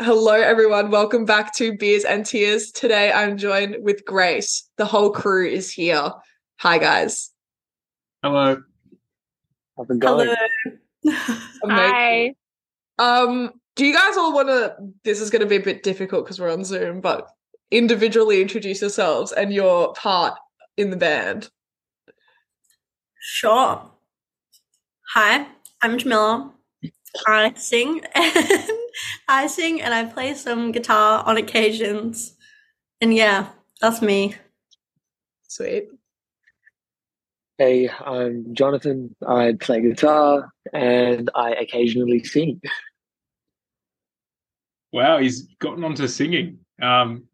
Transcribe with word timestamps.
Hello, 0.00 0.34
everyone. 0.34 0.92
Welcome 0.92 1.24
back 1.24 1.52
to 1.56 1.76
Beers 1.76 2.04
and 2.04 2.24
Tears. 2.24 2.70
Today 2.70 3.10
I'm 3.10 3.36
joined 3.36 3.78
with 3.80 4.04
GRXCE. 4.04 4.62
The 4.76 4.84
whole 4.84 5.10
crew 5.10 5.48
is 5.48 5.72
here. 5.72 6.12
Hi, 6.60 6.78
guys. 6.78 7.32
Hello. 8.22 8.62
How's 9.76 9.90
it 9.90 9.98
going? 9.98 10.36
Amazing. 11.64 12.36
Um, 13.00 13.50
do 13.74 13.84
you 13.84 13.92
guys 13.92 14.16
all 14.16 14.32
want 14.32 14.46
to? 14.46 14.76
This 15.02 15.20
is 15.20 15.30
going 15.30 15.42
to 15.42 15.48
be 15.48 15.56
a 15.56 15.60
bit 15.60 15.82
difficult 15.82 16.24
because 16.24 16.38
we're 16.38 16.52
on 16.52 16.64
Zoom, 16.64 17.00
but 17.00 17.28
individually 17.72 18.40
introduce 18.40 18.80
yourselves 18.80 19.32
and 19.32 19.52
your 19.52 19.94
part 19.94 20.38
in 20.76 20.90
the 20.90 20.96
band. 20.96 21.50
Sure. 23.20 23.82
Hi, 25.14 25.48
I'm 25.82 25.98
Jamila. 25.98 26.52
I 27.26 27.52
sing 27.56 28.00
and 28.14 28.70
I 29.28 29.46
sing 29.46 29.82
and 29.82 29.92
I 29.92 30.06
play 30.06 30.32
some 30.34 30.72
guitar 30.72 31.22
on 31.26 31.36
occasions. 31.36 32.34
And 33.00 33.14
yeah, 33.14 33.50
that's 33.80 34.00
me. 34.00 34.34
Sweet. 35.46 35.88
Hey, 37.58 37.90
I'm 37.90 38.54
Jonathan. 38.54 39.14
I 39.26 39.54
play 39.60 39.82
guitar 39.82 40.50
and 40.72 41.28
I 41.34 41.50
occasionally 41.52 42.24
sing. 42.24 42.60
Wow, 44.92 45.18
he's 45.18 45.42
gotten 45.60 45.84
onto 45.84 46.08
singing. 46.08 46.60
Um, 46.80 47.24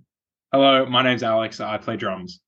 hello, 0.52 0.86
my 0.86 1.02
name's 1.02 1.22
Alex. 1.22 1.60
I 1.60 1.78
play 1.78 1.96
drums. 1.96 2.40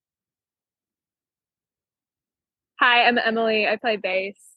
Hi, 2.81 3.05
I'm 3.05 3.19
Emily. 3.19 3.69
I 3.69 3.77
play 3.77 3.97
bass. 3.97 4.56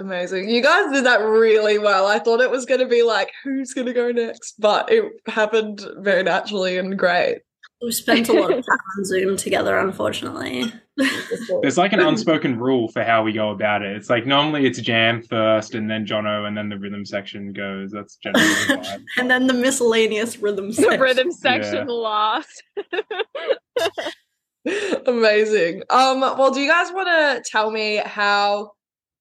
Amazing. 0.00 0.48
You 0.50 0.60
guys 0.62 0.92
did 0.92 1.04
that 1.06 1.20
really 1.20 1.78
well. 1.78 2.06
I 2.06 2.18
thought 2.18 2.40
it 2.40 2.50
was 2.50 2.64
going 2.66 2.80
to 2.80 2.86
be 2.86 3.02
like, 3.02 3.30
who's 3.44 3.72
going 3.72 3.86
to 3.86 3.92
go 3.92 4.10
next? 4.10 4.54
But 4.58 4.90
it 4.90 5.04
happened 5.26 5.86
very 5.98 6.22
naturally 6.24 6.78
and 6.78 6.98
great. 6.98 7.38
We 7.80 7.92
spent 7.92 8.28
a 8.28 8.32
lot 8.32 8.50
of 8.50 8.56
time 8.56 8.78
on 8.98 9.04
Zoom 9.04 9.36
together, 9.36 9.76
unfortunately. 9.78 10.72
There's 11.62 11.76
like 11.76 11.92
an 11.92 12.00
unspoken 12.00 12.58
rule 12.58 12.88
for 12.88 13.04
how 13.04 13.22
we 13.22 13.32
go 13.32 13.50
about 13.50 13.82
it. 13.82 13.94
It's 13.96 14.08
like 14.08 14.26
normally 14.26 14.64
it's 14.66 14.80
jam 14.80 15.22
first 15.22 15.74
and 15.74 15.90
then 15.90 16.06
Jono 16.06 16.46
and 16.48 16.56
then 16.56 16.68
the 16.70 16.78
rhythm 16.78 17.04
section 17.04 17.52
goes. 17.52 17.90
That's 17.90 18.16
generally 18.16 18.46
the 18.48 18.74
vibe. 18.78 19.02
and 19.18 19.30
then 19.30 19.46
the 19.46 19.54
miscellaneous 19.54 20.38
rhythm 20.38 20.68
The 20.68 20.74
section. 20.74 21.00
rhythm 21.00 21.30
section 21.32 21.86
last. 21.88 22.62
Amazing. 25.06 25.82
Um, 25.90 26.20
well, 26.20 26.50
do 26.52 26.60
you 26.60 26.70
guys 26.70 26.90
want 26.92 27.08
to 27.08 27.42
tell 27.50 27.70
me 27.70 27.96
how 28.04 28.72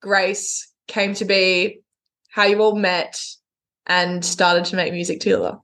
GRXCE 0.05 0.67
came 0.87 1.13
to 1.15 1.25
be, 1.25 1.81
how 2.29 2.43
you 2.43 2.59
all 2.59 2.75
met 2.75 3.19
and 3.85 4.23
started 4.23 4.65
to 4.65 4.75
make 4.75 4.93
music 4.93 5.19
together? 5.19 5.59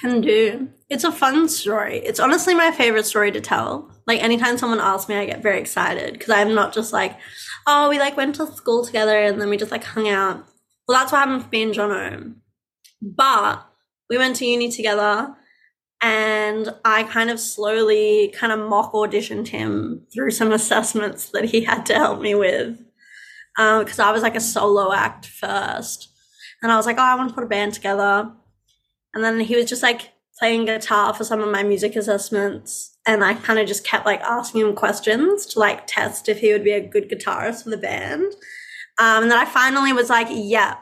Can 0.00 0.22
do. 0.22 0.70
It's 0.88 1.04
a 1.04 1.12
fun 1.12 1.48
story. 1.48 1.98
It's 1.98 2.20
honestly 2.20 2.54
my 2.54 2.70
favorite 2.70 3.04
story 3.04 3.30
to 3.32 3.40
tell. 3.40 3.90
Like 4.06 4.22
anytime 4.22 4.56
someone 4.56 4.80
asks 4.80 5.08
me, 5.08 5.16
I 5.16 5.26
get 5.26 5.42
very 5.42 5.60
excited 5.60 6.14
because 6.14 6.30
I'm 6.30 6.54
not 6.54 6.72
just 6.72 6.92
like, 6.92 7.18
oh, 7.66 7.90
we 7.90 7.98
like 7.98 8.16
went 8.16 8.36
to 8.36 8.46
school 8.46 8.84
together 8.84 9.18
and 9.22 9.40
then 9.40 9.50
we 9.50 9.56
just 9.56 9.70
like 9.70 9.84
hung 9.84 10.08
out. 10.08 10.46
Well, 10.88 10.98
that's 10.98 11.12
what 11.12 11.18
happened 11.18 11.42
with 11.42 11.52
me 11.52 11.62
and 11.62 11.74
Jono. 11.74 12.34
But 13.02 13.66
we 14.08 14.16
went 14.18 14.36
to 14.36 14.46
uni 14.46 14.70
together 14.70 15.34
and 16.02 16.74
I 16.84 17.04
kind 17.04 17.30
of 17.30 17.38
slowly 17.38 18.34
kind 18.36 18.52
of 18.52 18.68
mock 18.68 18.92
auditioned 18.92 19.48
him 19.48 20.02
through 20.12 20.32
some 20.32 20.52
assessments 20.52 21.30
that 21.30 21.44
he 21.44 21.62
had 21.62 21.86
to 21.86 21.94
help 21.94 22.20
me 22.20 22.34
with. 22.34 22.78
Because 23.56 23.98
I 23.98 24.10
was 24.10 24.22
like 24.22 24.36
a 24.36 24.40
solo 24.40 24.92
act 24.92 25.26
first. 25.26 26.08
And 26.62 26.70
I 26.70 26.76
was 26.76 26.86
like, 26.86 26.98
oh, 26.98 27.02
I 27.02 27.14
want 27.14 27.30
to 27.30 27.34
put 27.34 27.44
a 27.44 27.48
band 27.48 27.74
together. 27.74 28.32
And 29.14 29.22
then 29.22 29.40
he 29.40 29.56
was 29.56 29.66
just 29.66 29.82
like 29.82 30.12
playing 30.38 30.64
guitar 30.64 31.12
for 31.12 31.24
some 31.24 31.40
of 31.40 31.50
my 31.50 31.62
music 31.62 31.96
assessments. 31.96 32.96
And 33.06 33.24
I 33.24 33.34
kind 33.34 33.58
of 33.58 33.66
just 33.66 33.84
kept 33.84 34.06
like 34.06 34.20
asking 34.20 34.62
him 34.62 34.74
questions 34.74 35.46
to 35.46 35.58
like 35.58 35.86
test 35.86 36.28
if 36.28 36.38
he 36.38 36.52
would 36.52 36.64
be 36.64 36.72
a 36.72 36.86
good 36.86 37.10
guitarist 37.10 37.64
for 37.64 37.70
the 37.70 37.76
band. 37.76 38.32
Um, 38.98 39.24
and 39.24 39.30
then 39.30 39.38
I 39.38 39.44
finally 39.44 39.92
was 39.92 40.08
like, 40.08 40.28
yeah, 40.30 40.76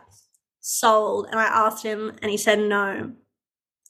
sold. 0.60 1.26
And 1.30 1.40
I 1.40 1.44
asked 1.44 1.84
him 1.84 2.12
and 2.22 2.30
he 2.30 2.36
said 2.36 2.58
no. 2.58 3.12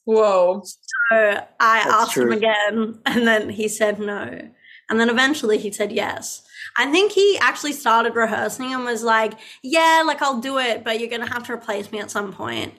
Whoa. 0.05 0.63
So 0.65 1.45
I 1.61 1.79
asked 1.79 2.17
him 2.17 2.33
again 2.33 3.01
and 3.07 3.27
then 3.27 3.51
he 3.51 3.69
said 3.69 3.99
no. 3.99 4.49
And 4.89 4.99
then 4.99 5.11
eventually 5.11 5.59
he 5.59 5.73
said 5.73 5.93
yes. 5.93 6.47
I 6.81 6.91
think 6.91 7.13
he 7.13 7.37
actually 7.43 7.73
started 7.73 8.15
rehearsing 8.15 8.73
and 8.73 8.85
was 8.87 9.03
like, 9.03 9.35
yeah, 9.63 10.03
like 10.07 10.23
I'll 10.23 10.41
do 10.41 10.59
it, 10.59 10.83
but 10.83 10.99
you're 10.99 11.11
going 11.11 11.21
to 11.27 11.31
have 11.31 11.45
to 11.49 11.53
replace 11.53 11.93
me 11.93 12.01
at 12.01 12.11
some 12.11 12.33
point. 12.33 12.73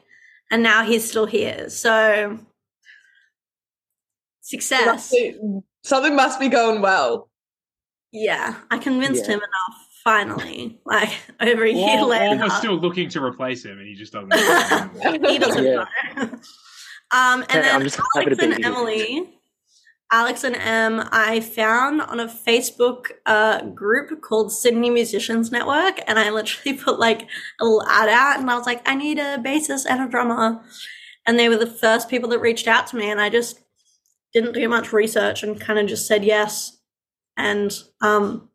And 0.50 0.64
now 0.64 0.84
he's 0.84 1.08
still 1.08 1.28
here. 1.28 1.70
So 1.70 2.40
success. 4.42 5.14
Must 5.14 5.16
something 5.84 6.16
must 6.16 6.40
be 6.40 6.50
going 6.50 6.82
well. 6.82 7.30
Yeah, 8.12 8.56
I 8.72 8.80
convinced 8.80 9.26
Yeah. 9.26 9.36
him 9.36 9.40
enough 9.40 9.88
finally, 10.04 10.82
like 10.84 11.12
over 11.40 11.64
a 11.64 11.72
year 11.72 12.00
Or, 12.00 12.06
or 12.06 12.08
later. 12.08 12.38
we're 12.42 12.50
still 12.50 12.78
looking 12.80 13.08
to 13.10 13.24
replace 13.24 13.64
him 13.64 13.78
and 13.78 13.88
he 13.88 13.94
just 13.94 14.14
doesn't. 14.14 14.34
he 15.30 15.38
doesn't 15.38 15.64
Yeah. 15.64 15.86
know. 16.16 16.22
um, 16.24 17.42
and 17.44 17.48
Yeah, 17.54 17.62
then 17.62 17.76
I'm 17.76 17.84
just 17.84 17.98
happy 18.16 18.36
to 18.36 18.42
Alex 18.42 18.44
and. 18.44 18.66
Emily, 18.66 19.41
Alex 20.14 20.44
and 20.44 20.58
Em, 20.58 21.08
I 21.14 21.40
found 21.40 22.02
on 22.02 22.20
a 22.20 22.28
Facebook 22.28 23.12
uh, 23.26 23.64
group 23.68 24.22
called 24.22 24.52
Sydney 24.52 24.90
Musicians 24.90 25.52
Network, 25.52 26.00
and 26.06 26.20
I 26.20 26.30
literally 26.30 26.78
put 26.84 27.00
like 27.00 27.28
a 27.62 27.64
little 27.64 27.88
ad 27.88 28.10
out, 28.10 28.40
and 28.40 28.50
I 28.52 28.58
was 28.58 28.66
like, 28.66 28.82
I 28.88 28.96
need 28.96 29.20
a 29.20 29.38
bassist 29.38 29.86
and 29.90 30.02
a 30.02 30.10
drummer, 30.10 30.62
and 31.26 31.40
they 31.40 31.48
were 31.48 31.58
the 31.58 31.66
first 31.66 32.10
people 32.10 32.30
that 32.30 32.40
reached 32.40 32.68
out 32.68 32.88
to 32.88 32.98
me, 32.98 33.10
and 33.10 33.22
I 33.22 33.30
just 33.30 33.62
didn't 34.34 34.54
do 34.54 34.68
much 34.68 34.92
research 34.92 35.44
and 35.44 35.60
kind 35.60 35.80
of 35.80 35.88
just 35.88 36.08
said 36.08 36.26
yes, 36.26 36.78
and 37.38 37.74
um, 38.02 38.50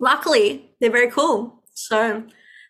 luckily 0.00 0.70
they're 0.80 0.90
very 0.90 1.10
cool, 1.10 1.62
so 1.74 2.24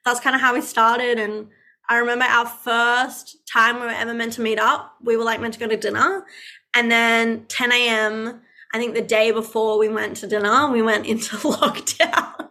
that's 0.05 0.21
kind 0.21 0.35
of 0.35 0.43
how 0.43 0.55
we 0.55 0.61
started, 0.61 1.21
and 1.21 1.47
I 1.89 1.99
remember 1.99 2.25
our 2.25 2.47
first 2.47 3.47
time 3.47 3.77
we 3.77 3.83
were 3.83 3.91
ever 3.91 4.15
meant 4.15 4.33
to 4.35 4.41
meet 4.41 4.59
up. 4.59 4.95
We 5.03 5.17
were 5.17 5.25
like 5.25 5.41
meant 5.41 5.55
to 5.55 5.61
go 5.61 5.69
to 5.69 5.77
dinner. 5.77 6.25
And 6.75 6.91
then 6.91 7.47
10 7.47 7.73
a.m., 7.73 8.41
I 8.73 8.79
think 8.79 8.95
the 8.95 9.03
day 9.03 9.31
before 9.31 9.79
we 9.79 9.89
went 9.89 10.17
to 10.19 10.27
dinner, 10.27 10.71
we 10.71 10.83
went 10.83 11.07
into 11.07 11.37
lockdown. 11.37 12.49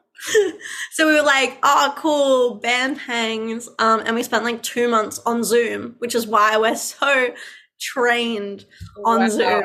so 0.92 1.08
we 1.08 1.14
were 1.16 1.26
like, 1.26 1.58
oh, 1.64 1.94
cool, 1.98 2.56
band 2.56 2.98
hangs. 2.98 3.68
Um, 3.80 4.02
and 4.06 4.16
we 4.16 4.24
spent 4.24 4.46
like 4.46 4.64
two 4.64 4.88
months 4.88 5.20
on 5.26 5.44
Zoom, 5.44 5.96
which 6.00 6.16
is 6.16 6.26
why 6.26 6.58
we're 6.58 6.76
so 6.76 7.34
trained 7.80 8.66
on 9.04 9.22
Wow. 9.22 9.28
Zoom. 9.28 9.64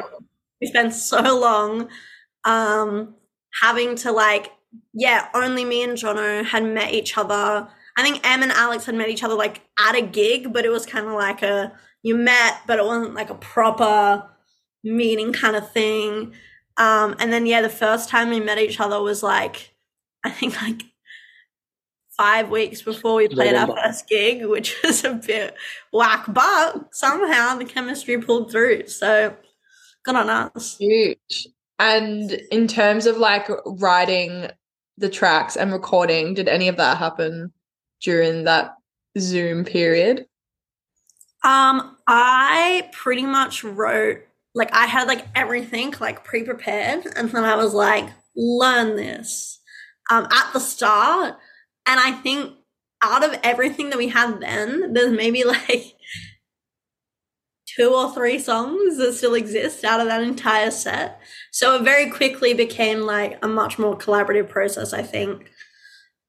We 0.60 0.66
spent 0.66 0.92
so 0.94 1.38
long 1.38 1.88
um, 2.44 3.14
having 3.62 3.94
to 3.96 4.10
like, 4.10 4.50
yeah, 4.92 5.28
only 5.34 5.64
me 5.64 5.84
and 5.84 5.92
Jono 5.96 6.44
had 6.44 6.64
met 6.64 6.92
each 6.92 7.16
other. 7.16 7.68
I 7.96 8.02
think 8.02 8.20
Em 8.28 8.42
and 8.42 8.52
Alex 8.52 8.84
had 8.86 8.96
met 8.96 9.08
each 9.08 9.22
other 9.22 9.34
like 9.34 9.62
at 9.78 9.94
a 9.94 10.02
gig, 10.02 10.52
but 10.52 10.64
it 10.64 10.70
was 10.70 10.86
kind 10.86 11.06
of 11.06 11.12
like 11.12 11.42
a 11.42 11.72
you 12.02 12.16
met, 12.16 12.60
but 12.66 12.78
it 12.78 12.84
wasn't 12.84 13.14
like 13.14 13.30
a 13.30 13.34
proper 13.34 14.28
meeting 14.88 15.32
kind 15.32 15.56
of 15.56 15.70
thing. 15.70 16.32
Um, 16.76 17.16
and 17.18 17.32
then 17.32 17.46
yeah, 17.46 17.62
the 17.62 17.68
first 17.68 18.08
time 18.08 18.30
we 18.30 18.40
met 18.40 18.58
each 18.58 18.80
other 18.80 19.00
was 19.00 19.22
like 19.22 19.74
I 20.24 20.30
think 20.30 20.60
like 20.60 20.82
five 22.18 22.50
weeks 22.50 22.82
before 22.82 23.14
we 23.14 23.28
played 23.28 23.54
our 23.54 23.74
first 23.76 24.08
gig, 24.08 24.44
which 24.44 24.76
was 24.84 25.04
a 25.04 25.14
bit 25.14 25.54
whack, 25.92 26.24
but 26.28 26.94
somehow 26.94 27.56
the 27.56 27.64
chemistry 27.64 28.20
pulled 28.20 28.50
through. 28.50 28.88
So 28.88 29.34
good 30.04 30.16
on 30.16 30.28
us. 30.28 30.76
Huge. 30.78 31.48
And 31.78 32.32
in 32.50 32.66
terms 32.66 33.06
of 33.06 33.18
like 33.18 33.48
writing 33.64 34.48
the 34.96 35.08
tracks 35.08 35.56
and 35.56 35.72
recording, 35.72 36.34
did 36.34 36.48
any 36.48 36.66
of 36.66 36.76
that 36.76 36.98
happen 36.98 37.52
during 38.00 38.44
that 38.44 38.74
Zoom 39.16 39.64
period? 39.64 40.26
Um, 41.44 41.96
I 42.08 42.90
pretty 42.92 43.22
much 43.22 43.62
wrote 43.62 44.22
like 44.54 44.72
I 44.72 44.86
had 44.86 45.08
like 45.08 45.26
everything 45.34 45.94
like 46.00 46.24
pre-prepared, 46.24 47.06
and 47.16 47.30
then 47.30 47.44
I 47.44 47.56
was 47.56 47.74
like, 47.74 48.08
learn 48.36 48.96
this 48.96 49.60
um, 50.10 50.26
at 50.30 50.52
the 50.52 50.60
start. 50.60 51.36
And 51.86 52.00
I 52.00 52.12
think 52.12 52.54
out 53.02 53.24
of 53.24 53.38
everything 53.42 53.90
that 53.90 53.98
we 53.98 54.08
had 54.08 54.40
then, 54.40 54.92
there's 54.92 55.12
maybe 55.12 55.44
like 55.46 55.94
two 57.76 57.94
or 57.94 58.12
three 58.12 58.38
songs 58.38 58.96
that 58.96 59.12
still 59.14 59.34
exist 59.34 59.84
out 59.84 60.00
of 60.00 60.06
that 60.06 60.22
entire 60.22 60.70
set. 60.70 61.20
So 61.52 61.76
it 61.76 61.82
very 61.82 62.10
quickly 62.10 62.54
became 62.54 63.00
like 63.00 63.38
a 63.42 63.48
much 63.48 63.78
more 63.78 63.96
collaborative 63.96 64.48
process, 64.48 64.92
I 64.92 65.02
think, 65.02 65.50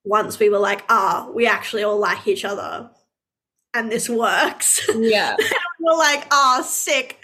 once 0.04 0.40
we 0.40 0.50
were 0.50 0.60
like, 0.60 0.84
ah, 0.90 1.30
we 1.34 1.48
actually 1.48 1.84
all 1.84 1.98
like 1.98 2.28
each 2.28 2.46
other 2.46 2.90
and 3.74 3.92
this 3.92 4.10
works. 4.10 4.88
Yeah. 4.96 5.36
we're 5.80 5.98
like, 5.98 6.28
ah, 6.32 6.62
sick. 6.66 7.20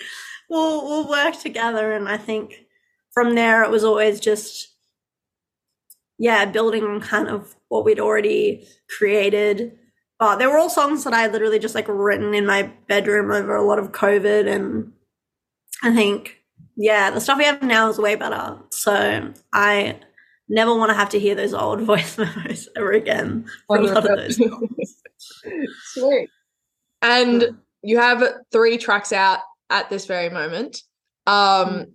We'll 0.49 0.85
we'll 0.85 1.09
work 1.09 1.39
together. 1.39 1.93
And 1.93 2.07
I 2.07 2.17
think 2.17 2.65
from 3.11 3.35
there 3.35 3.63
it 3.63 3.71
was 3.71 3.83
always 3.83 4.19
just 4.19 4.75
yeah, 6.17 6.45
building 6.45 6.83
on 6.83 7.01
kind 7.01 7.27
of 7.27 7.55
what 7.69 7.85
we'd 7.85 7.99
already 7.99 8.67
created. 8.97 9.77
But 10.17 10.37
there 10.37 10.49
were 10.49 10.57
all 10.57 10.69
songs 10.69 11.03
that 11.03 11.13
I 11.13 11.21
had 11.21 11.33
literally 11.33 11.59
just 11.59 11.75
like 11.75 11.87
written 11.89 12.33
in 12.33 12.45
my 12.45 12.71
bedroom 12.87 13.31
over 13.31 13.55
a 13.55 13.65
lot 13.65 13.79
of 13.79 13.91
COVID. 13.91 14.47
And 14.47 14.93
I 15.83 15.93
think, 15.93 16.37
yeah, 16.77 17.11
the 17.11 17.19
stuff 17.19 17.37
we 17.37 17.43
have 17.43 17.61
now 17.61 17.89
is 17.89 17.97
way 17.97 18.15
better. 18.15 18.57
So 18.69 19.33
I 19.51 19.99
never 20.47 20.73
want 20.73 20.89
to 20.91 20.95
have 20.95 21.09
to 21.09 21.19
hear 21.19 21.35
those 21.35 21.53
old 21.53 21.81
voice 21.83 22.17
memos 22.17 22.69
ever 22.77 22.93
again 22.93 23.45
for 23.67 23.77
a 23.77 23.81
lot 23.81 24.09
of 24.09 24.17
those. 24.17 24.37
songs. 24.37 25.01
Sweet. 25.83 26.29
And 27.01 27.57
you 27.81 27.97
have 27.97 28.23
three 28.51 28.77
tracks 28.77 29.11
out 29.11 29.39
at 29.69 29.89
this 29.89 30.05
very 30.05 30.29
moment. 30.29 30.81
Um, 31.27 31.87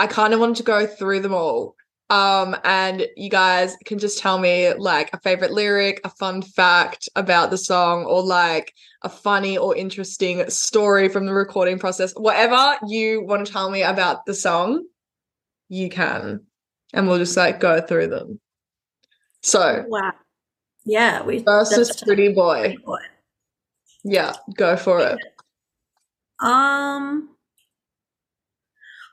I 0.00 0.06
kind 0.06 0.34
of 0.34 0.40
wanted 0.40 0.56
to 0.56 0.62
go 0.62 0.86
through 0.86 1.20
them 1.20 1.34
all. 1.34 1.76
Um, 2.10 2.56
and 2.64 3.06
you 3.16 3.30
guys 3.30 3.74
can 3.86 3.98
just 3.98 4.18
tell 4.18 4.38
me 4.38 4.74
like 4.74 5.08
a 5.14 5.20
favorite 5.20 5.52
lyric, 5.52 6.00
a 6.04 6.10
fun 6.10 6.42
fact 6.42 7.08
about 7.16 7.50
the 7.50 7.56
song, 7.56 8.04
or 8.04 8.22
like 8.22 8.74
a 9.02 9.08
funny 9.08 9.56
or 9.56 9.74
interesting 9.74 10.48
story 10.50 11.08
from 11.08 11.24
the 11.24 11.32
recording 11.32 11.78
process. 11.78 12.12
Whatever 12.12 12.76
you 12.86 13.24
want 13.24 13.46
to 13.46 13.52
tell 13.52 13.70
me 13.70 13.82
about 13.82 14.26
the 14.26 14.34
song, 14.34 14.84
you 15.70 15.88
can. 15.88 16.40
And 16.92 17.08
we'll 17.08 17.16
just 17.16 17.36
like 17.36 17.60
go 17.60 17.80
through 17.80 18.08
them. 18.08 18.40
So 19.40 19.84
Wow. 19.88 20.12
Yeah, 20.84 21.22
we 21.22 21.42
first 21.42 21.78
is 21.78 21.96
Pretty 22.02 22.32
Boy. 22.32 22.60
Pretty 22.60 22.76
Boy. 22.84 22.98
Yeah, 24.04 24.34
go 24.56 24.76
for 24.76 25.00
it. 25.00 25.18
Um, 26.42 27.30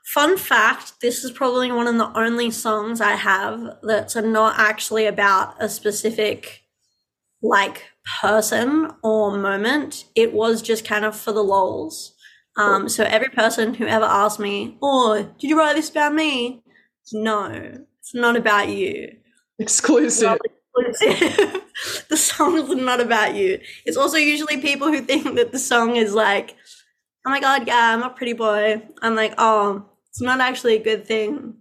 fun 0.04 0.36
fact: 0.36 0.94
this 1.00 1.24
is 1.24 1.30
probably 1.30 1.70
one 1.72 1.86
of 1.86 1.96
the 1.96 2.18
only 2.18 2.50
songs 2.50 3.00
I 3.00 3.12
have 3.12 3.78
that's 3.82 4.16
not 4.16 4.58
actually 4.58 5.06
about 5.06 5.54
a 5.62 5.68
specific 5.68 6.62
like 7.42 7.84
person 8.20 8.90
or 9.02 9.36
moment. 9.36 10.04
It 10.14 10.32
was 10.32 10.60
just 10.62 10.84
kind 10.84 11.04
of 11.04 11.16
for 11.16 11.32
the 11.32 11.44
lols. 11.44 12.14
Um, 12.56 12.88
so 12.88 13.04
every 13.04 13.28
person 13.28 13.74
who 13.74 13.86
ever 13.86 14.04
asked 14.04 14.40
me, 14.40 14.76
"Oh, 14.82 15.22
did 15.38 15.48
you 15.48 15.58
write 15.58 15.76
this 15.76 15.90
about 15.90 16.14
me?" 16.14 16.62
No, 17.12 17.46
it's 18.00 18.14
not 18.14 18.36
about 18.36 18.68
you. 18.68 19.16
Exclusive. 19.58 20.38
exclusive. 20.74 21.62
the 22.08 22.16
song 22.16 22.56
is 22.58 22.68
not 22.70 23.00
about 23.00 23.34
you. 23.34 23.60
It's 23.84 23.96
also 23.96 24.16
usually 24.16 24.60
people 24.60 24.88
who 24.88 25.00
think 25.02 25.36
that 25.36 25.52
the 25.52 25.58
song 25.58 25.96
is 25.96 26.14
like, 26.14 26.56
oh 27.26 27.30
my 27.30 27.40
god, 27.40 27.66
yeah, 27.66 27.94
I'm 27.94 28.02
a 28.02 28.10
pretty 28.10 28.32
boy. 28.32 28.82
I'm 29.02 29.14
like, 29.14 29.34
oh, 29.38 29.84
it's 30.08 30.20
not 30.20 30.40
actually 30.40 30.76
a 30.76 30.82
good 30.82 31.06
thing. 31.06 31.54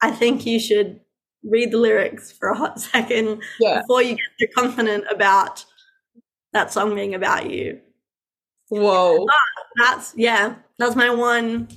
I 0.00 0.10
think 0.10 0.46
you 0.46 0.58
should 0.58 1.00
read 1.44 1.70
the 1.72 1.78
lyrics 1.78 2.32
for 2.32 2.50
a 2.50 2.56
hot 2.56 2.80
second 2.92 3.42
Yeah. 3.60 3.80
before 3.80 4.02
you 4.02 4.16
get 4.16 4.24
too 4.40 4.46
confident 4.56 5.04
about 5.10 5.64
that 6.52 6.72
song 6.72 6.94
being 6.94 7.14
about 7.14 7.50
you. 7.50 7.80
Whoa. 8.68 9.26
Ah, 9.30 9.62
that's 9.76 10.14
yeah, 10.16 10.54
that's 10.78 10.96
my 10.96 11.10
one 11.10 11.68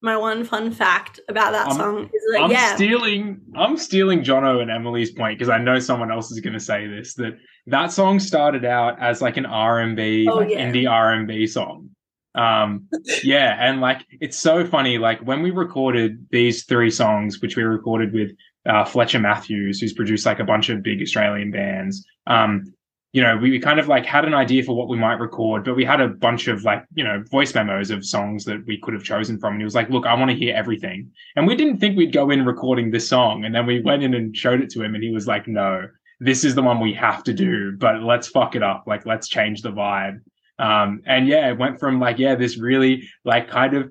my 0.00 0.16
one 0.16 0.44
fun 0.44 0.70
fact 0.70 1.18
about 1.28 1.50
that 1.52 1.66
I'm- 1.68 1.76
song 1.76 2.04
is 2.12 2.22
that 2.32 2.42
I'm 2.42 2.50
yeah. 2.50 2.74
stealing. 2.74 3.40
I'm 3.56 3.76
stealing 3.76 4.20
Jono 4.22 4.62
and 4.62 4.70
Emily's 4.70 5.10
point 5.10 5.38
because 5.38 5.48
I 5.50 5.58
know 5.58 5.78
someone 5.78 6.10
else 6.12 6.30
is 6.30 6.40
going 6.40 6.52
to 6.54 6.60
say 6.60 6.86
this. 6.86 7.14
That 7.14 7.36
that 7.66 7.92
song 7.92 8.18
started 8.20 8.64
out 8.64 9.00
as 9.00 9.20
like 9.20 9.36
an 9.36 9.46
R 9.46 9.80
and 9.80 9.96
B, 9.96 10.26
Oh, 10.30 10.36
like 10.36 10.50
yeah. 10.50 10.70
indie 10.70 10.88
R 10.90 11.12
and 11.12 11.26
B 11.26 11.46
song. 11.46 11.90
Um, 12.38 12.88
yeah, 13.24 13.56
and 13.58 13.80
like 13.80 14.06
it's 14.20 14.38
so 14.38 14.64
funny. 14.64 14.96
Like 14.96 15.20
when 15.20 15.42
we 15.42 15.50
recorded 15.50 16.24
these 16.30 16.64
three 16.64 16.90
songs, 16.90 17.40
which 17.42 17.56
we 17.56 17.64
recorded 17.64 18.12
with 18.12 18.30
uh, 18.64 18.84
Fletcher 18.84 19.18
Matthews, 19.18 19.80
who's 19.80 19.92
produced 19.92 20.24
like 20.24 20.38
a 20.38 20.44
bunch 20.44 20.68
of 20.68 20.82
big 20.82 21.02
Australian 21.02 21.50
bands. 21.50 22.06
Um, 22.26 22.72
you 23.12 23.22
know, 23.22 23.38
we 23.38 23.58
kind 23.58 23.80
of 23.80 23.88
like 23.88 24.04
had 24.04 24.26
an 24.26 24.34
idea 24.34 24.62
for 24.62 24.76
what 24.76 24.88
we 24.88 24.96
might 24.98 25.18
record, 25.18 25.64
but 25.64 25.74
we 25.74 25.84
had 25.84 26.00
a 26.00 26.08
bunch 26.08 26.46
of 26.46 26.62
like, 26.62 26.84
you 26.94 27.02
know, 27.02 27.24
voice 27.30 27.54
memos 27.54 27.90
of 27.90 28.04
songs 28.04 28.44
that 28.44 28.64
we 28.66 28.78
could 28.78 28.92
have 28.92 29.02
chosen 29.02 29.38
from. 29.38 29.54
And 29.54 29.62
he 29.62 29.64
was 29.64 29.74
like, 29.74 29.88
look, 29.88 30.04
I 30.04 30.14
want 30.14 30.30
to 30.30 30.36
hear 30.36 30.54
everything. 30.54 31.10
And 31.34 31.46
we 31.46 31.56
didn't 31.56 31.78
think 31.78 31.96
we'd 31.96 32.12
go 32.12 32.30
in 32.30 32.44
recording 32.44 32.90
this 32.90 33.08
song. 33.08 33.44
And 33.44 33.54
then 33.54 33.64
we 33.64 33.80
went 33.80 34.02
in 34.02 34.12
and 34.12 34.36
showed 34.36 34.60
it 34.60 34.70
to 34.70 34.82
him 34.82 34.94
and 34.94 35.02
he 35.02 35.10
was 35.10 35.26
like, 35.26 35.48
no, 35.48 35.88
this 36.20 36.44
is 36.44 36.54
the 36.54 36.62
one 36.62 36.80
we 36.80 36.92
have 36.94 37.24
to 37.24 37.32
do, 37.32 37.72
but 37.78 38.02
let's 38.02 38.28
fuck 38.28 38.54
it 38.54 38.62
up. 38.62 38.84
Like, 38.86 39.06
let's 39.06 39.28
change 39.28 39.62
the 39.62 39.72
vibe. 39.72 40.20
Um, 40.58 41.02
and 41.06 41.28
yeah, 41.28 41.50
it 41.50 41.58
went 41.58 41.78
from 41.78 42.00
like, 42.00 42.18
yeah, 42.18 42.34
this 42.34 42.58
really 42.58 43.08
like 43.24 43.48
kind 43.48 43.74
of 43.74 43.90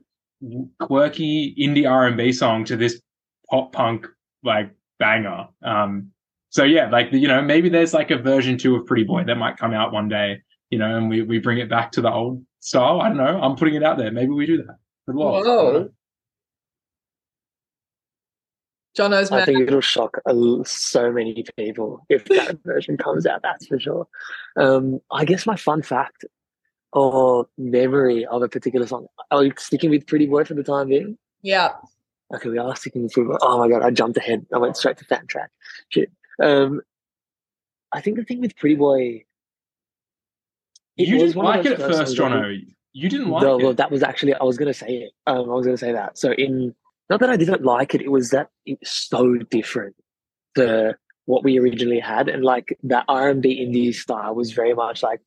quirky 0.79 1.55
indie 1.59 1.89
R&B 1.89 2.31
song 2.31 2.65
to 2.65 2.75
this 2.75 3.01
pop 3.49 3.71
punk 3.71 4.05
like 4.43 4.71
banger. 4.99 5.47
Um, 5.63 6.11
so 6.49 6.63
yeah, 6.63 6.89
like 6.89 7.11
you 7.11 7.27
know, 7.27 7.41
maybe 7.41 7.69
there's 7.69 7.93
like 7.93 8.11
a 8.11 8.17
version 8.17 8.57
two 8.57 8.75
of 8.75 8.85
Pretty 8.85 9.03
Boy 9.03 9.23
that 9.25 9.35
might 9.35 9.57
come 9.57 9.73
out 9.73 9.91
one 9.91 10.07
day, 10.07 10.41
you 10.69 10.79
know, 10.79 10.97
and 10.97 11.09
we 11.09 11.21
we 11.21 11.39
bring 11.39 11.57
it 11.59 11.69
back 11.69 11.91
to 11.93 12.01
the 12.01 12.11
old 12.11 12.43
style. 12.59 13.01
I 13.01 13.09
don't 13.09 13.17
know. 13.17 13.39
I'm 13.41 13.55
putting 13.55 13.75
it 13.75 13.83
out 13.83 13.97
there. 13.97 14.11
Maybe 14.11 14.31
we 14.31 14.45
do 14.45 14.57
that. 14.57 14.77
Good 15.07 15.15
luck. 15.15 15.45
Whoa. 15.45 15.89
Jono's 18.95 19.31
I 19.31 19.37
man. 19.37 19.45
think 19.45 19.59
it'll 19.61 19.79
shock 19.81 20.17
a 20.25 20.31
l- 20.31 20.63
so 20.65 21.11
many 21.11 21.45
people 21.55 22.03
if 22.09 22.25
that 22.25 22.57
version 22.65 22.97
comes 22.97 23.27
out. 23.27 23.41
That's 23.43 23.67
for 23.67 23.79
sure. 23.79 24.07
Um, 24.55 24.99
I 25.11 25.23
guess 25.23 25.45
my 25.45 25.55
fun 25.55 25.83
fact 25.83 26.25
or 26.93 27.47
memory 27.57 28.25
of 28.25 28.41
a 28.41 28.47
particular 28.49 28.87
song. 28.87 29.07
Are 29.31 29.39
we 29.39 29.51
sticking 29.57 29.89
with 29.89 30.07
Pretty 30.07 30.25
Boy 30.25 30.43
for 30.45 30.53
the 30.53 30.63
time 30.63 30.89
being? 30.89 31.17
Yeah. 31.41 31.73
Okay, 32.33 32.49
we 32.49 32.57
are 32.57 32.75
sticking 32.75 33.03
with 33.03 33.13
Pretty 33.13 33.27
Boy. 33.29 33.37
Oh 33.41 33.57
my 33.59 33.69
god, 33.69 33.83
I 33.83 33.91
jumped 33.91 34.17
ahead. 34.17 34.45
I 34.53 34.57
went 34.57 34.77
straight 34.77 34.97
to 34.97 35.05
fan 35.05 35.27
track. 35.27 35.49
Shit. 35.89 36.11
Um, 36.41 36.81
I 37.91 38.01
think 38.01 38.17
the 38.17 38.23
thing 38.23 38.41
with 38.41 38.55
Pretty 38.57 38.75
Boy. 38.75 39.23
it 40.97 41.07
You 41.07 41.15
was 41.21 41.33
didn't 41.33 41.43
like 41.45 41.65
it 41.65 41.73
at 41.73 41.77
first, 41.79 41.97
songs 41.97 42.15
that 42.15 42.23
we- 42.23 42.29
Jono. 42.29 42.65
You 42.93 43.09
didn't 43.09 43.29
like 43.29 43.43
no, 43.43 43.59
it. 43.59 43.63
well, 43.63 43.73
that 43.75 43.91
was 43.91 44.01
actually 44.01 44.33
I 44.33 44.43
was 44.43 44.57
going 44.57 44.67
to 44.71 44.73
say 44.73 44.87
it. 44.87 45.11
Um, 45.27 45.49
I 45.51 45.53
was 45.53 45.65
going 45.67 45.77
to 45.77 45.85
say 45.85 45.91
that. 45.91 46.17
So 46.17 46.31
in 46.31 46.73
not 47.11 47.19
that 47.19 47.29
I 47.29 47.37
didn't 47.37 47.63
like 47.63 47.93
it, 47.93 48.01
it 48.01 48.11
was 48.11 48.31
that 48.31 48.49
it's 48.65 48.89
so 49.07 49.35
different 49.35 49.95
to 50.55 50.95
what 51.25 51.43
we 51.43 51.59
originally 51.59 51.99
had, 51.99 52.27
and 52.27 52.43
like 52.43 52.75
that 52.83 53.05
R 53.07 53.29
and 53.29 53.39
B 53.41 53.63
indie 53.63 53.93
style 53.93 54.33
was 54.33 54.51
very 54.51 54.73
much 54.73 55.03
like 55.03 55.21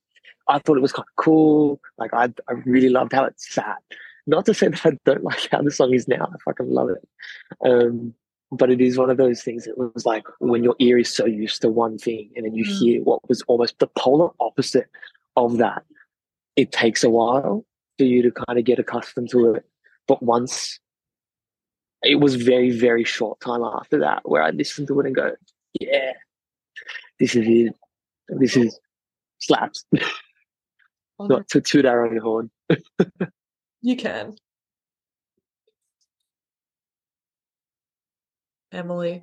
I 0.49 0.59
thought 0.59 0.77
it 0.77 0.83
was 0.83 0.93
kind 0.93 1.07
of 1.09 1.17
cool. 1.23 1.81
Like 1.99 2.13
I, 2.15 2.25
I 2.49 2.53
really 2.65 2.89
loved 2.89 3.13
how 3.13 3.25
it 3.25 3.41
sat. 3.41 3.77
Not 4.27 4.47
to 4.47 4.55
say 4.55 4.69
that 4.69 4.87
I 4.87 4.93
don't 5.05 5.25
like 5.25 5.49
how 5.51 5.63
the 5.63 5.71
song 5.71 5.95
is 5.95 6.09
now. 6.09 6.29
I 6.33 6.37
fucking 6.45 6.71
love 6.71 6.91
it. 6.91 7.09
Um, 7.65 8.15
but 8.53 8.71
it 8.71 8.81
is 8.81 8.99
one 8.99 9.11
of 9.11 9.17
those 9.17 9.43
things 9.43 9.65
that 9.65 9.79
was 9.79 10.05
like 10.05 10.25
when 10.41 10.65
your 10.65 10.75
ear 10.81 10.99
is 10.99 11.09
so 11.15 11.25
used 11.25 11.63
to 11.63 11.69
one 11.69 11.99
thing, 11.99 12.31
and 12.37 12.45
then 12.45 12.55
you 12.55 12.65
Mm. 12.65 12.79
hear 12.79 13.03
what 13.03 13.29
was 13.29 13.43
almost 13.43 13.79
the 13.79 13.87
polar 13.97 14.31
opposite 14.41 14.89
of 15.37 15.59
that 15.59 15.85
it 16.57 16.73
takes 16.73 17.03
a 17.05 17.11
while 17.11 17.65
for 17.97 18.05
you 18.05 18.23
to 18.23 18.31
kind 18.31 18.59
of 18.59 18.65
get 18.65 18.79
accustomed 18.79 19.31
to 19.31 19.55
it. 19.55 19.65
But 20.07 20.23
once 20.23 20.79
it 22.03 22.17
was 22.17 22.35
very, 22.37 22.71
very 22.71 23.05
short 23.05 23.41
time 23.41 23.63
after 23.63 23.99
that 24.01 24.29
where 24.29 24.43
I 24.43 24.51
listened 24.51 24.89
to 24.89 25.01
it 25.01 25.07
and 25.07 25.15
go, 25.15 25.33
yeah, 25.81 26.13
this 27.19 27.35
is 27.35 27.47
it. 27.47 27.75
This 28.29 28.57
is 28.57 28.79
slaps. 29.41 29.85
Not 31.21 31.49
to 31.49 31.61
toot 31.61 31.85
our 31.85 32.07
own 32.07 32.17
horn. 32.17 32.51
You 33.83 33.97
can. 33.97 34.37
Emily. 38.73 39.23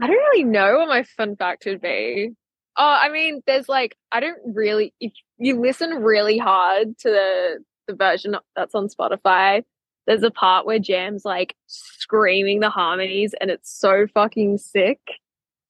I 0.00 0.06
don't 0.06 0.16
really 0.16 0.44
know 0.44 0.78
what 0.78 0.88
my 0.88 1.02
fun 1.02 1.36
fact 1.36 1.64
would 1.66 1.80
be. 1.80 2.30
Oh, 2.76 2.98
I 3.00 3.10
mean, 3.10 3.42
there's 3.46 3.68
like 3.68 3.96
I 4.12 4.20
don't 4.20 4.38
really. 4.54 4.94
If 5.00 5.12
you 5.38 5.60
listen 5.60 5.90
really 6.02 6.38
hard 6.38 6.96
to 6.98 7.10
the 7.10 7.64
the 7.88 7.94
version 7.94 8.36
that's 8.56 8.74
on 8.74 8.88
Spotify, 8.88 9.64
there's 10.06 10.22
a 10.22 10.30
part 10.30 10.64
where 10.64 10.78
Jam's 10.78 11.24
like 11.24 11.54
screaming 11.66 12.60
the 12.60 12.70
harmonies, 12.70 13.34
and 13.40 13.50
it's 13.50 13.70
so 13.76 14.06
fucking 14.14 14.58
sick. 14.58 15.00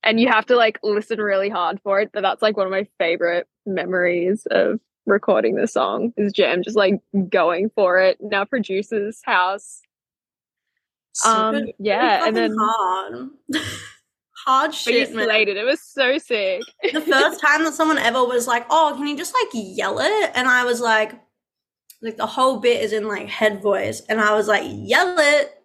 And 0.04 0.18
you 0.18 0.28
have 0.28 0.46
to 0.46 0.56
like 0.56 0.78
listen 0.82 1.20
really 1.20 1.48
hard 1.48 1.80
for 1.82 2.00
it. 2.00 2.10
But 2.12 2.22
that's 2.22 2.42
like 2.42 2.56
one 2.56 2.66
of 2.66 2.72
my 2.72 2.86
favorite 2.98 3.46
memories 3.66 4.46
of 4.50 4.80
recording 5.06 5.56
the 5.56 5.66
song. 5.66 6.12
Is 6.16 6.32
Jam 6.32 6.62
just 6.62 6.76
like 6.76 7.00
going 7.28 7.70
for 7.74 8.00
it? 8.00 8.18
Now 8.20 8.44
producer's 8.44 9.20
house. 9.24 9.80
Um, 11.26 11.66
yeah, 11.78 12.26
and 12.26 12.36
then 12.36 12.56
hard, 12.58 13.28
hard 14.46 14.70
but 14.70 14.74
shit, 14.74 15.14
man. 15.14 15.28
It 15.30 15.64
was 15.64 15.82
so 15.82 16.16
sick. 16.18 16.62
the 16.82 17.00
first 17.00 17.40
time 17.40 17.64
that 17.64 17.74
someone 17.74 17.98
ever 17.98 18.24
was 18.24 18.46
like, 18.46 18.64
"Oh, 18.70 18.94
can 18.96 19.06
you 19.06 19.16
just 19.16 19.34
like 19.34 19.50
yell 19.52 19.98
it?" 20.00 20.30
and 20.34 20.48
I 20.48 20.64
was 20.64 20.80
like, 20.80 21.12
like 22.00 22.16
the 22.16 22.26
whole 22.26 22.60
bit 22.60 22.82
is 22.82 22.92
in 22.92 23.08
like 23.08 23.28
head 23.28 23.60
voice, 23.62 24.00
and 24.08 24.20
I 24.20 24.34
was 24.34 24.48
like, 24.48 24.64
"Yell 24.66 25.16
it." 25.18 25.61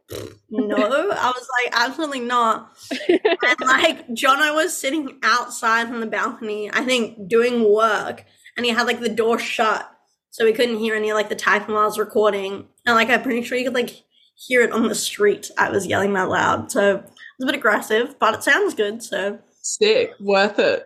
No, 0.49 0.77
I 0.77 1.31
was 1.31 1.47
like, 1.63 1.73
absolutely 1.73 2.21
not. 2.21 2.77
And 3.09 3.19
like, 3.61 4.07
Jono 4.09 4.55
was 4.55 4.75
sitting 4.75 5.19
outside 5.23 5.87
on 5.87 5.99
the 5.99 6.05
balcony, 6.05 6.69
I 6.71 6.83
think, 6.83 7.27
doing 7.27 7.71
work, 7.71 8.25
and 8.55 8.65
he 8.65 8.71
had 8.71 8.87
like 8.87 8.99
the 8.99 9.09
door 9.09 9.37
shut, 9.37 9.89
so 10.29 10.45
we 10.45 10.53
couldn't 10.53 10.79
hear 10.79 10.95
any 10.95 11.13
like 11.13 11.29
the 11.29 11.35
typing 11.35 11.75
while 11.75 11.83
I 11.83 11.87
was 11.87 11.99
recording. 11.99 12.67
And 12.85 12.95
like, 12.95 13.09
I'm 13.09 13.21
pretty 13.21 13.43
sure 13.43 13.57
you 13.57 13.65
could 13.65 13.73
like 13.73 14.03
hear 14.35 14.61
it 14.61 14.71
on 14.71 14.87
the 14.87 14.95
street. 14.95 15.51
I 15.57 15.69
was 15.69 15.85
yelling 15.85 16.13
that 16.13 16.29
loud, 16.29 16.71
so 16.71 16.95
it 16.95 17.03
was 17.03 17.43
a 17.43 17.45
bit 17.45 17.55
aggressive, 17.55 18.15
but 18.19 18.33
it 18.35 18.43
sounds 18.43 18.73
good. 18.73 19.03
So 19.03 19.39
Sick, 19.61 20.13
worth 20.21 20.59
it. 20.59 20.85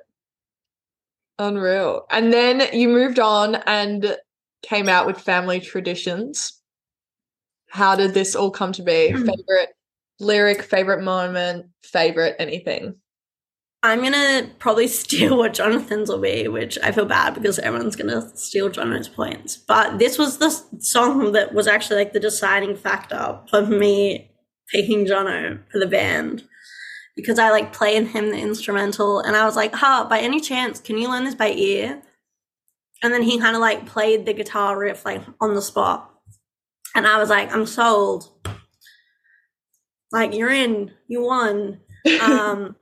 Unreal. 1.38 2.06
And 2.10 2.34
then 2.34 2.68
you 2.74 2.88
moved 2.88 3.20
on 3.20 3.56
and 3.56 4.18
came 4.64 4.90
out 4.90 5.06
with 5.06 5.20
Family 5.20 5.60
Traditions. 5.60 6.61
How 7.72 7.96
did 7.96 8.14
this 8.14 8.36
all 8.36 8.52
come 8.52 8.74
to 8.74 8.84
be? 8.84 9.12
Hmm. 9.12 9.26
favorite 9.26 9.70
lyric, 10.20 10.62
favorite 10.62 11.02
moment, 11.02 11.68
favorite 11.84 12.36
anything? 12.38 12.96
I'm 13.84 14.04
gonna 14.04 14.50
probably 14.60 14.88
steal 14.90 15.38
what 15.38 15.54
Jonathan's 15.54 16.10
will 16.10 16.20
be, 16.20 16.48
which 16.48 16.78
I 16.84 16.92
feel 16.92 17.06
bad 17.06 17.34
because 17.34 17.60
everyone's 17.60 17.96
gonna 17.96 18.30
steal 18.36 18.70
Jono's 18.70 19.08
points. 19.08 19.58
But 19.58 20.00
this 20.00 20.18
was 20.18 20.38
the 20.38 20.52
song 20.80 21.32
that 21.32 21.54
was 21.54 21.68
actually 21.68 21.98
like 21.98 22.14
the 22.14 22.20
deciding 22.20 22.76
factor 22.76 23.40
for 23.50 23.66
me 23.66 24.32
picking 24.70 25.06
Jono 25.06 25.60
for 25.72 25.80
the 25.80 25.88
band 25.88 26.44
because 27.16 27.40
I 27.40 27.50
like 27.50 27.74
playing 27.74 28.08
him 28.08 28.30
the 28.30 28.38
instrumental, 28.38 29.20
and 29.20 29.36
I 29.36 29.46
was 29.46 29.56
like, 29.56 29.74
"Ha, 29.76 30.08
by 30.10 30.20
any 30.20 30.40
chance, 30.40 30.80
can 30.80 30.98
you 30.98 31.10
learn 31.10 31.24
this 31.24 31.36
by 31.36 31.52
ear?" 31.52 32.02
And 33.04 33.14
then 33.14 33.24
he 33.24 33.40
kind 33.40 33.56
of 33.56 33.62
like 33.62 33.86
played 33.86 34.26
the 34.26 34.34
guitar 34.34 34.78
riff 34.78 35.06
like 35.06 35.24
on 35.40 35.56
the 35.56 35.62
spot, 35.62 36.11
and 36.96 37.08
I 37.08 37.18
was 37.18 37.30
like, 37.30 37.54
"I'm 37.54 37.66
sold." 37.66 38.30
Like 40.12 40.34
you're 40.34 40.52
in, 40.52 40.92
you 41.08 41.24
won. 41.24 41.80
Um, 42.20 42.76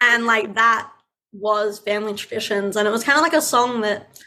and 0.00 0.24
like 0.24 0.54
that 0.54 0.90
was 1.32 1.78
family 1.78 2.14
traditions. 2.14 2.74
And 2.74 2.88
it 2.88 2.90
was 2.90 3.04
kind 3.04 3.18
of 3.18 3.22
like 3.22 3.34
a 3.34 3.42
song 3.42 3.82
that 3.82 4.18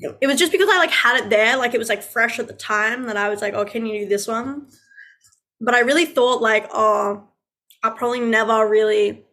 it 0.00 0.26
was 0.26 0.38
just 0.38 0.50
because 0.50 0.68
i 0.70 0.78
like 0.78 0.90
had 0.90 1.22
it 1.22 1.30
there 1.30 1.56
like 1.56 1.74
it 1.74 1.78
was 1.78 1.88
like 1.88 2.02
fresh 2.02 2.40
at 2.40 2.48
the 2.48 2.52
time 2.54 3.04
that 3.04 3.16
i 3.16 3.28
was 3.28 3.40
like 3.40 3.54
oh 3.54 3.64
can 3.64 3.86
you 3.86 4.00
do 4.00 4.08
this 4.08 4.26
one? 4.26 4.66
But 5.60 5.74
i 5.74 5.80
really 5.80 6.06
thought 6.06 6.40
like 6.40 6.66
oh 6.72 7.28
i'll 7.82 7.92
probably 7.92 8.20
never 8.20 8.66
really 8.66 9.26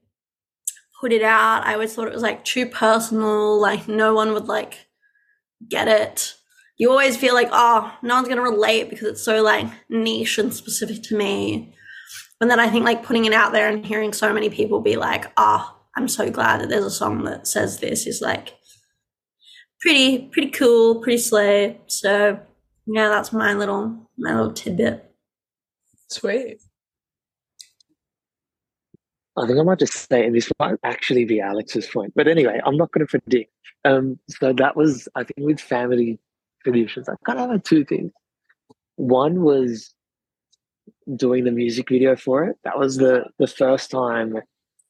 put 1.00 1.14
it 1.14 1.24
out. 1.24 1.66
I 1.66 1.74
always 1.74 1.94
thought 1.94 2.08
it 2.08 2.14
was 2.14 2.24
like 2.24 2.44
too 2.44 2.66
personal. 2.66 3.60
Like 3.60 3.88
no 3.88 4.14
one 4.14 4.34
would 4.34 4.48
like 4.48 4.88
get 5.68 5.88
it 5.88 6.36
you 6.80 6.90
always 6.90 7.16
feel 7.16 7.36
like 7.36 7.50
oh 7.52 7.96
no 8.02 8.16
one's 8.16 8.28
gonna 8.28 8.42
relate 8.42 8.90
because 8.90 9.08
it's 9.08 9.24
so 9.24 9.44
like 9.44 9.68
niche 9.90 10.40
and 10.40 10.54
specific 10.54 11.04
to 11.04 11.16
me 11.16 11.76
and 12.42 12.50
then 12.50 12.60
I 12.60 12.70
think 12.70 12.86
like 12.86 13.04
putting 13.04 13.26
it 13.26 13.34
out 13.34 13.52
there 13.52 13.70
and 13.70 13.86
hearing 13.86 14.14
so 14.14 14.34
many 14.34 14.50
people 14.50 14.80
be 14.82 14.96
like, 14.96 15.32
"Oh, 15.38 15.78
I'm 15.96 16.08
so 16.08 16.30
glad 16.30 16.62
that 16.62 16.70
there's 16.70 16.86
a 16.86 16.92
song 16.92 17.24
that 17.26 17.48
says 17.48 17.80
this," 17.80 18.08
is 18.08 18.22
like 18.22 18.56
pretty, 19.82 20.30
pretty 20.32 20.50
cool, 20.52 21.02
pretty 21.02 21.18
slay. 21.18 21.80
So 21.88 22.40
yeah, 22.86 23.10
that's 23.10 23.34
my 23.34 23.54
little 23.54 24.10
my 24.18 24.34
little 24.34 24.54
tidbit. 24.54 25.06
Sweet. 26.10 26.60
I 29.38 29.48
think 29.48 29.60
I 29.60 29.64
might 29.64 29.80
just 29.80 30.10
say, 30.10 30.26
and 30.26 30.36
this 30.36 30.52
might 30.60 30.76
actually 30.84 31.24
be 31.24 31.40
Alex's 31.40 31.88
point, 31.88 32.14
but 32.16 32.28
anyway, 32.28 32.60
I'm 32.66 32.76
not 32.76 32.92
going 32.92 33.06
to 33.08 33.10
predict. 33.10 33.54
Um, 33.86 34.20
so 34.28 34.52
that 34.52 34.76
was, 34.76 35.08
I 35.16 35.24
think, 35.24 35.48
with 35.48 35.62
family 35.62 36.20
traditions, 36.64 37.10
I 37.10 37.14
kind 37.26 37.40
of 37.40 37.50
had 37.50 37.66
two 37.66 37.86
things. 37.86 38.12
One 38.96 39.42
was 39.42 39.94
doing 41.16 41.44
the 41.44 41.52
music 41.52 41.90
video 41.90 42.16
for 42.16 42.44
it. 42.44 42.58
That 42.64 42.78
was 42.78 42.98
the 42.98 43.26
the 43.38 43.48
first 43.48 43.92
time 43.92 44.38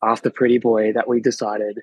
after 0.03 0.29
Pretty 0.29 0.57
Boy 0.57 0.93
that 0.93 1.07
we 1.07 1.19
decided. 1.21 1.79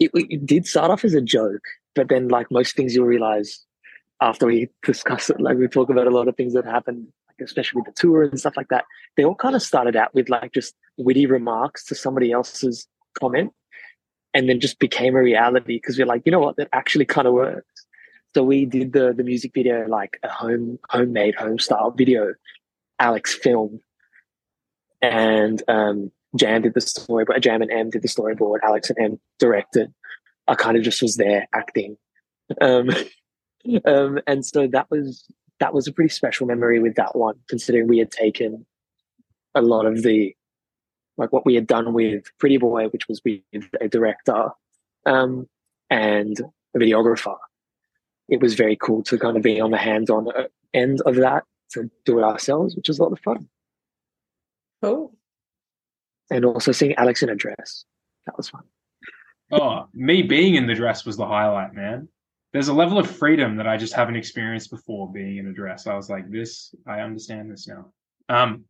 It, 0.00 0.10
it 0.14 0.46
did 0.46 0.66
start 0.66 0.90
off 0.90 1.04
as 1.04 1.14
a 1.14 1.20
joke, 1.20 1.64
but 1.94 2.08
then, 2.08 2.28
like 2.28 2.50
most 2.50 2.76
things, 2.76 2.94
you'll 2.94 3.06
realize 3.06 3.64
after 4.20 4.46
we 4.46 4.68
discuss 4.84 5.30
it, 5.30 5.40
like 5.40 5.58
we 5.58 5.68
talk 5.68 5.90
about 5.90 6.06
a 6.06 6.10
lot 6.10 6.28
of 6.28 6.36
things 6.36 6.54
that 6.54 6.64
happened, 6.64 7.06
like 7.28 7.44
especially 7.44 7.80
with 7.80 7.94
the 7.94 8.00
tour 8.00 8.22
and 8.22 8.38
stuff 8.38 8.56
like 8.56 8.68
that. 8.68 8.84
They 9.16 9.24
all 9.24 9.34
kind 9.34 9.56
of 9.56 9.62
started 9.62 9.96
out 9.96 10.14
with 10.14 10.28
like 10.28 10.52
just 10.52 10.74
witty 10.96 11.26
remarks 11.26 11.84
to 11.86 11.94
somebody 11.94 12.32
else's 12.32 12.86
comment, 13.18 13.52
and 14.34 14.48
then 14.48 14.60
just 14.60 14.78
became 14.78 15.16
a 15.16 15.22
reality 15.22 15.76
because 15.76 15.98
we're 15.98 16.06
like, 16.06 16.22
you 16.24 16.32
know 16.32 16.40
what, 16.40 16.56
that 16.56 16.68
actually 16.72 17.04
kind 17.04 17.26
of 17.26 17.34
works. 17.34 17.86
So 18.34 18.42
we 18.42 18.66
did 18.66 18.92
the 18.92 19.12
the 19.16 19.24
music 19.24 19.52
video 19.54 19.86
like 19.88 20.18
a 20.22 20.28
home 20.28 20.78
homemade 20.88 21.34
home 21.34 21.58
style 21.58 21.90
video. 21.90 22.34
Alex 23.00 23.34
filmed, 23.34 23.80
and 25.00 25.62
um, 25.68 26.10
Jam 26.36 26.62
did 26.62 26.74
the 26.74 26.80
storyboard. 26.80 27.40
Jam 27.40 27.62
and 27.62 27.70
Em 27.70 27.90
did 27.90 28.02
the 28.02 28.08
storyboard. 28.08 28.58
Alex 28.62 28.90
and 28.90 28.98
Em 28.98 29.20
directed. 29.38 29.92
I 30.46 30.54
kind 30.54 30.76
of 30.76 30.82
just 30.82 31.02
was 31.02 31.16
there 31.16 31.46
acting, 31.54 31.96
um, 32.60 32.90
um, 33.84 34.18
and 34.26 34.44
so 34.44 34.66
that 34.66 34.90
was 34.90 35.24
that 35.60 35.74
was 35.74 35.86
a 35.86 35.92
pretty 35.92 36.10
special 36.10 36.46
memory 36.46 36.80
with 36.80 36.96
that 36.96 37.16
one, 37.16 37.36
considering 37.48 37.88
we 37.88 37.98
had 37.98 38.10
taken 38.10 38.66
a 39.54 39.62
lot 39.62 39.86
of 39.86 40.02
the 40.02 40.34
like 41.16 41.32
what 41.32 41.44
we 41.44 41.54
had 41.54 41.66
done 41.66 41.92
with 41.92 42.24
Pretty 42.38 42.58
Boy, 42.58 42.86
which 42.86 43.08
was 43.08 43.20
with 43.24 43.42
a 43.80 43.88
director 43.88 44.50
um, 45.04 45.48
and 45.90 46.40
a 46.74 46.78
videographer. 46.78 47.36
It 48.28 48.40
was 48.40 48.54
very 48.54 48.76
cool 48.76 49.02
to 49.04 49.18
kind 49.18 49.36
of 49.36 49.42
be 49.42 49.60
on 49.60 49.70
the 49.70 49.78
hands-on 49.78 50.28
uh, 50.28 50.44
end 50.74 51.00
of 51.02 51.16
that 51.16 51.44
to 51.72 51.90
do 52.04 52.18
it 52.18 52.24
ourselves, 52.24 52.76
which 52.76 52.88
was 52.88 52.98
a 52.98 53.02
lot 53.02 53.12
of 53.12 53.20
fun. 53.20 53.48
Cool. 54.82 55.14
And 56.30 56.44
also 56.44 56.72
seeing 56.72 56.94
Alex 56.94 57.22
in 57.22 57.30
a 57.30 57.34
dress. 57.34 57.84
That 58.26 58.36
was 58.36 58.50
fun. 58.50 58.62
Oh, 59.50 59.86
me 59.94 60.22
being 60.22 60.56
in 60.56 60.66
the 60.66 60.74
dress 60.74 61.06
was 61.06 61.16
the 61.16 61.26
highlight, 61.26 61.74
man. 61.74 62.08
There's 62.52 62.68
a 62.68 62.74
level 62.74 62.98
of 62.98 63.10
freedom 63.10 63.56
that 63.56 63.66
I 63.66 63.76
just 63.76 63.94
haven't 63.94 64.16
experienced 64.16 64.70
before 64.70 65.10
being 65.10 65.38
in 65.38 65.46
a 65.46 65.52
dress. 65.52 65.86
I 65.86 65.94
was 65.94 66.10
like, 66.10 66.30
this, 66.30 66.74
I 66.86 67.00
understand 67.00 67.50
this 67.50 67.66
now. 67.66 67.86
Um, 68.28 68.64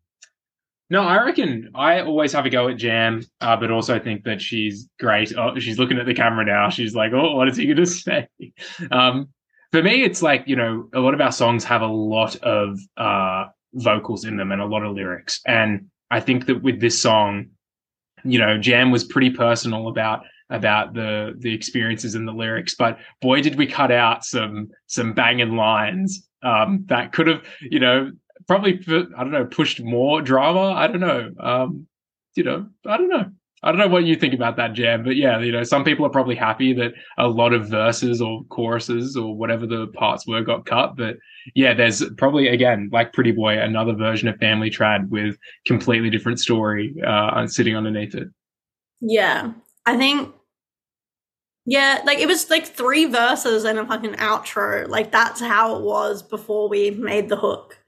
no, 0.91 1.03
I 1.03 1.23
reckon 1.25 1.71
I 1.75 2.01
always 2.01 2.33
have 2.33 2.47
a 2.47 2.51
go 2.51 2.69
at 2.69 2.77
Jam, 2.77 3.23
uh, 3.41 3.57
but 3.57 3.71
also 3.71 3.99
think 3.99 4.25
that 4.25 4.41
she's 4.41 4.89
great. 4.99 5.37
Oh, 5.37 5.59
she's 5.59 5.79
looking 5.79 5.99
at 5.99 6.07
the 6.07 6.15
camera 6.15 6.45
now. 6.45 6.71
She's 6.71 6.95
like, 6.95 7.13
oh, 7.13 7.37
what 7.37 7.49
is 7.49 7.57
he 7.57 7.67
going 7.67 7.77
to 7.79 7.87
say? 7.87 8.29
Um, 8.91 9.29
for 9.73 9.83
me, 9.83 10.03
it's 10.03 10.23
like, 10.23 10.45
you 10.47 10.57
know, 10.57 10.89
a 10.95 11.01
lot 11.01 11.15
of 11.15 11.21
our 11.21 11.33
songs 11.33 11.65
have 11.65 11.83
a 11.83 11.87
lot 11.87 12.37
of 12.37 12.79
uh, 12.97 13.47
vocals 13.75 14.25
in 14.25 14.37
them 14.37 14.53
and 14.53 14.63
a 14.63 14.67
lot 14.67 14.83
of 14.83 14.95
lyrics. 14.95 15.41
And 15.47 15.87
I 16.11 16.21
think 16.21 16.47
that 16.47 16.63
with 16.63 16.81
this 16.81 17.01
song, 17.01 17.51
you 18.25 18.39
know, 18.39 18.59
Jam 18.59 18.91
was 18.91 19.05
pretty 19.05 19.31
personal 19.31 19.89
about 19.89 20.23
about 20.51 20.95
the 20.95 21.35
the 21.39 21.53
experiences 21.53 22.15
and 22.15 22.27
the 22.27 22.33
lyrics, 22.33 22.75
but 22.75 22.99
boy, 23.21 23.43
did 23.43 23.57
we 23.57 23.67
cut 23.67 23.93
out 23.93 24.25
some 24.25 24.69
some 24.87 25.13
banging 25.13 25.57
lines 25.57 26.27
um, 26.43 26.85
that 26.89 27.13
could 27.13 27.27
have, 27.27 27.43
you 27.61 27.79
know, 27.79 28.11
probably 28.47 28.81
I 28.89 29.23
don't 29.23 29.31
know 29.31 29.45
pushed 29.45 29.83
more 29.83 30.23
drama. 30.23 30.73
I 30.73 30.87
don't 30.87 31.01
know, 31.01 31.31
um, 31.39 31.87
you 32.35 32.45
know, 32.45 32.67
I 32.87 32.97
don't 32.97 33.11
know. 33.11 33.27
I 33.63 33.71
don't 33.71 33.79
know 33.79 33.89
what 33.89 34.05
you 34.05 34.15
think 34.15 34.35
about 34.35 34.57
that 34.57 34.73
jam, 34.73 35.03
but 35.03 35.17
yeah, 35.17 35.41
you 35.41 35.51
know, 35.51 35.65
some 35.65 35.83
people 35.83 36.07
are 36.07 36.11
probably 36.11 36.37
happy 36.37 36.73
that 36.75 36.93
a 37.19 37.27
lot 37.27 37.53
of 37.53 37.69
verses 37.69 38.23
or 38.23 38.45
choruses 38.51 39.17
or 39.17 39.37
whatever 39.37 39.67
the 39.67 39.89
parts 39.89 40.27
were 40.27 40.43
got 40.43 40.65
cut. 40.65 40.97
But 40.97 41.17
yeah, 41.55 41.75
there's 41.75 42.05
probably 42.17 42.49
again, 42.49 42.89
like 42.93 43.13
Pretty 43.13 43.33
Boy, 43.33 43.59
another 43.59 43.95
version 43.95 44.29
of 44.29 44.39
Family 44.39 44.71
Trad 44.71 45.09
with 45.09 45.37
completely 45.67 46.09
different 46.09 46.39
story 46.39 46.95
uh, 47.05 47.47
sitting 47.49 47.77
underneath 47.77 48.15
it. 48.15 48.29
Yeah, 49.01 49.53
I 49.87 49.97
think. 49.97 50.35
Yeah, 51.67 52.01
like 52.07 52.19
it 52.19 52.27
was 52.27 52.49
like 52.49 52.67
three 52.67 53.05
verses 53.05 53.65
and 53.65 53.79
a 53.79 53.87
fucking 53.87 54.15
outro. 54.15 54.89
Like 54.89 55.13
that's 55.13 55.41
how 55.41 55.77
it 55.77 55.83
was 55.83 56.23
before 56.23 56.69
we 56.69 56.93
made 56.93 57.29
the 57.29 57.37
hook. 57.37 57.79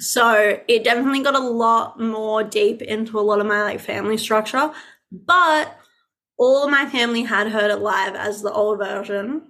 So 0.00 0.58
it 0.66 0.82
definitely 0.82 1.22
got 1.22 1.36
a 1.36 1.46
lot 1.46 2.00
more 2.00 2.42
deep 2.42 2.80
into 2.80 3.18
a 3.18 3.22
lot 3.22 3.38
of 3.38 3.46
my 3.46 3.62
like 3.62 3.80
family 3.80 4.16
structure. 4.16 4.72
But 5.12 5.76
all 6.38 6.68
my 6.68 6.86
family 6.86 7.22
had 7.22 7.48
heard 7.48 7.70
it 7.70 7.80
live 7.80 8.14
as 8.14 8.40
the 8.40 8.50
old 8.50 8.78
version. 8.78 9.42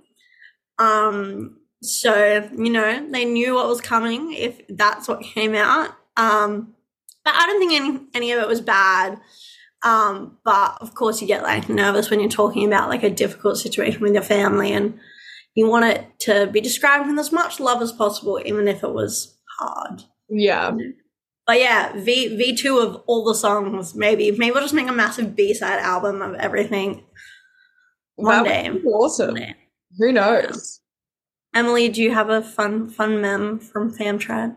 Um, 0.78 1.58
so 1.82 2.48
you 2.56 2.70
know 2.70 3.08
they 3.10 3.24
knew 3.24 3.54
what 3.54 3.68
was 3.68 3.80
coming 3.80 4.32
if 4.32 4.60
that's 4.68 5.06
what 5.06 5.22
came 5.22 5.54
out. 5.54 5.90
Um, 6.16 6.74
but 7.24 7.34
I 7.34 7.46
don't 7.46 7.60
think 7.60 7.72
any 7.72 8.00
any 8.14 8.32
of 8.32 8.42
it 8.42 8.48
was 8.48 8.60
bad. 8.60 9.20
Um, 9.82 10.38
but 10.44 10.78
of 10.80 10.94
course, 10.94 11.22
you 11.22 11.28
get 11.28 11.44
like 11.44 11.68
nervous 11.68 12.10
when 12.10 12.20
you're 12.20 12.28
talking 12.28 12.66
about 12.66 12.88
like 12.88 13.04
a 13.04 13.10
difficult 13.10 13.56
situation 13.56 14.00
with 14.00 14.14
your 14.14 14.22
family, 14.22 14.72
and 14.72 14.98
you 15.54 15.68
want 15.68 15.84
it 15.84 16.06
to 16.20 16.48
be 16.48 16.60
described 16.60 17.08
with 17.08 17.18
as 17.18 17.30
much 17.30 17.60
love 17.60 17.80
as 17.82 17.92
possible, 17.92 18.40
even 18.44 18.66
if 18.66 18.82
it 18.82 18.92
was 18.92 19.38
hard. 19.58 20.02
Yeah. 20.30 20.76
But 21.46 21.58
yeah, 21.58 21.92
V 21.96 22.36
V 22.36 22.56
two 22.56 22.78
of 22.78 23.02
all 23.06 23.24
the 23.24 23.34
songs. 23.34 23.94
Maybe 23.94 24.30
maybe 24.30 24.52
we'll 24.52 24.62
just 24.62 24.74
make 24.74 24.88
a 24.88 24.92
massive 24.92 25.34
B 25.34 25.52
side 25.54 25.80
album 25.80 26.22
of 26.22 26.34
everything. 26.34 27.04
One 28.16 28.44
That 28.44 28.64
day. 28.64 28.80
awesome. 28.86 29.32
One 29.32 29.40
day. 29.40 29.54
Who 29.98 30.12
knows? 30.12 30.80
Emily, 31.54 31.88
do 31.88 32.00
you 32.02 32.12
have 32.14 32.30
a 32.30 32.42
fun 32.42 32.88
fun 32.88 33.20
mem 33.20 33.58
from 33.58 33.92
Famtrad? 33.92 34.54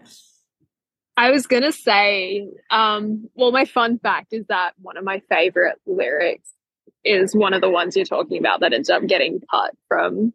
I 1.18 1.32
was 1.32 1.48
gonna 1.48 1.72
say, 1.72 2.48
um, 2.70 3.30
well, 3.36 3.52
my 3.52 3.66
fun 3.66 3.98
fact 4.00 4.28
is 4.32 4.46
that 4.48 4.74
one 4.80 4.98
of 4.98 5.04
my 5.04 5.22
favorite 5.30 5.80
lyrics 5.88 6.50
is 7.04 7.36
one 7.36 7.54
of 7.54 7.62
the 7.62 7.70
ones 7.70 7.96
you're 7.96 8.06
talking 8.06 8.38
about 8.38 8.60
that 8.60 8.74
ends 8.74 8.90
up 8.90 9.06
getting 9.08 9.40
cut 9.52 9.72
from 9.88 10.34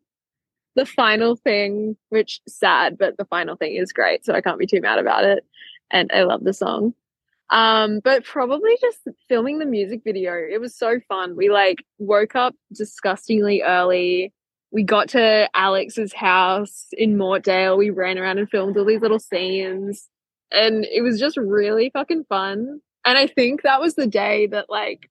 the 0.79 0.87
final 0.87 1.37
thing, 1.37 1.97
which 2.09 2.41
sad, 2.49 2.97
but 2.97 3.17
the 3.17 3.25
final 3.25 3.57
thing 3.57 3.75
is 3.75 3.93
great, 3.93 4.25
so 4.25 4.33
I 4.33 4.41
can't 4.41 4.59
be 4.59 4.67
too 4.67 4.81
mad 4.81 4.99
about 4.99 5.25
it. 5.25 5.45
And 5.91 6.11
I 6.13 6.23
love 6.23 6.45
the 6.45 6.53
song. 6.53 6.95
Um, 7.51 8.01
but 8.05 8.25
probably 8.25 8.77
just 8.81 8.99
filming 9.29 9.59
the 9.59 9.67
music 9.67 10.03
video. 10.05 10.35
It 10.35 10.61
was 10.61 10.77
so 10.77 11.01
fun. 11.09 11.35
We 11.35 11.51
like 11.51 11.85
woke 11.99 12.37
up 12.37 12.55
disgustingly 12.73 13.63
early. 13.63 14.33
We 14.71 14.83
got 14.83 15.09
to 15.11 15.49
Alex's 15.55 16.13
house 16.13 16.87
in 16.93 17.17
Mortdale. 17.17 17.79
We 17.79 17.89
ran 17.91 18.19
around 18.19 18.39
and 18.39 18.51
filmed 18.51 18.77
all 18.77 18.85
these 18.85 19.01
little 19.01 19.19
scenes 19.19 20.09
and 20.51 20.85
it 20.85 21.03
was 21.03 21.19
just 21.19 21.37
really 21.37 21.91
fucking 21.91 22.25
fun. 22.29 22.81
And 23.05 23.19
I 23.19 23.27
think 23.27 23.63
that 23.63 23.81
was 23.81 23.95
the 23.95 24.07
day 24.07 24.47
that 24.49 24.67
like 24.69 25.11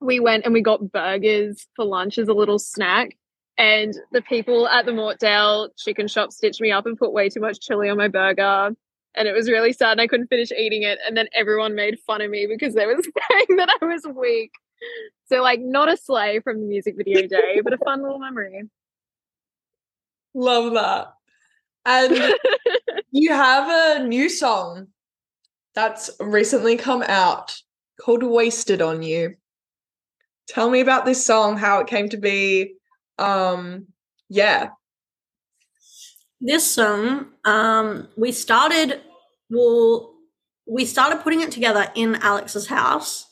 we 0.00 0.20
went 0.20 0.44
and 0.44 0.54
we 0.54 0.62
got 0.62 0.92
burgers 0.92 1.66
for 1.76 1.84
lunch 1.84 2.18
as 2.18 2.28
a 2.28 2.34
little 2.34 2.58
snack. 2.58 3.16
And 3.58 3.94
the 4.12 4.22
people 4.22 4.68
at 4.68 4.84
the 4.84 4.92
Mortdale 4.92 5.70
chicken 5.76 6.08
shop 6.08 6.32
stitched 6.32 6.60
me 6.60 6.70
up 6.70 6.86
and 6.86 6.98
put 6.98 7.12
way 7.12 7.28
too 7.28 7.40
much 7.40 7.60
chili 7.60 7.88
on 7.88 7.96
my 7.96 8.08
burger. 8.08 8.70
And 9.14 9.28
it 9.28 9.32
was 9.32 9.48
really 9.48 9.72
sad 9.72 9.92
and 9.92 10.00
I 10.00 10.06
couldn't 10.06 10.26
finish 10.28 10.52
eating 10.52 10.82
it. 10.82 10.98
And 11.06 11.16
then 11.16 11.28
everyone 11.34 11.74
made 11.74 11.98
fun 12.06 12.20
of 12.20 12.30
me 12.30 12.46
because 12.46 12.74
they 12.74 12.84
were 12.84 12.96
saying 13.02 13.56
that 13.56 13.70
I 13.80 13.84
was 13.84 14.06
weak. 14.14 14.52
So 15.28 15.42
like 15.42 15.60
not 15.60 15.90
a 15.90 15.96
slay 15.96 16.40
from 16.40 16.60
the 16.60 16.66
music 16.66 16.96
video 16.96 17.26
day, 17.26 17.60
but 17.64 17.72
a 17.72 17.78
fun 17.78 18.02
little 18.02 18.18
memory. 18.18 18.64
Love 20.34 20.74
that. 20.74 21.14
And 21.86 22.34
you 23.10 23.32
have 23.32 24.00
a 24.00 24.04
new 24.04 24.28
song 24.28 24.88
that's 25.74 26.10
recently 26.20 26.76
come 26.76 27.02
out 27.06 27.56
called 28.00 28.22
Wasted 28.22 28.82
on 28.82 29.02
You. 29.02 29.36
Tell 30.48 30.70
me 30.70 30.80
about 30.80 31.06
this 31.06 31.24
song, 31.24 31.56
how 31.56 31.80
it 31.80 31.86
came 31.86 32.08
to 32.10 32.16
be. 32.16 32.75
Um, 33.18 33.86
yeah. 34.28 34.70
This 36.40 36.70
song, 36.70 37.28
um, 37.44 38.08
we 38.16 38.32
started 38.32 39.00
well, 39.48 40.14
we 40.66 40.84
started 40.84 41.22
putting 41.22 41.40
it 41.40 41.52
together 41.52 41.86
in 41.94 42.16
Alex's 42.16 42.66
house, 42.66 43.26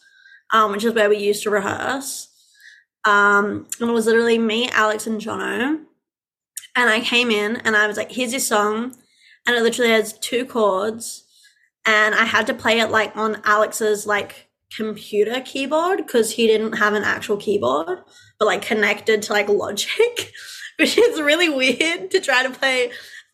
um, 0.53 0.73
which 0.73 0.85
is 0.85 0.95
where 0.95 1.09
we 1.09 1.19
used 1.19 1.43
to 1.43 1.51
rehearse. 1.51 2.29
Um, 3.05 3.67
and 3.81 3.91
it 3.91 3.93
was 3.93 4.07
literally 4.07 4.39
me, 4.39 4.69
Alex, 4.71 5.07
and 5.07 5.21
Jono. 5.21 5.81
And 6.77 6.91
I 6.91 7.01
came 7.01 7.31
in 7.31 7.57
and 7.57 7.77
I 7.77 7.87
was 7.87 7.97
like, 7.97 8.11
here's 8.11 8.33
your 8.33 8.41
song. 8.41 8.97
And 9.47 9.57
it 9.57 9.63
literally 9.63 9.91
has 9.91 10.19
two 10.19 10.47
chords. 10.47 11.25
And 11.87 12.15
I 12.15 12.25
had 12.25 12.47
to 12.47 12.55
play 12.55 12.81
it 12.81 12.91
like 12.91 13.15
on 13.17 13.43
Alex's 13.45 14.07
like 14.07 14.49
computer 14.77 15.41
keyboard 15.41 15.99
because 15.99 16.33
he 16.33 16.47
didn't 16.47 16.75
have 16.75 16.95
an 16.95 17.05
actual 17.05 17.37
keyboard, 17.37 18.01
but 18.39 18.47
like 18.47 18.63
connected 18.63 19.23
to 19.23 19.33
like 19.33 19.49
Logic, 19.49 20.33
which 20.79 20.99
is 20.99 21.21
really 21.21 21.49
weird 21.49 22.11
to 22.11 22.21
try 22.21 22.43
to 22.43 22.51
play 22.51 22.91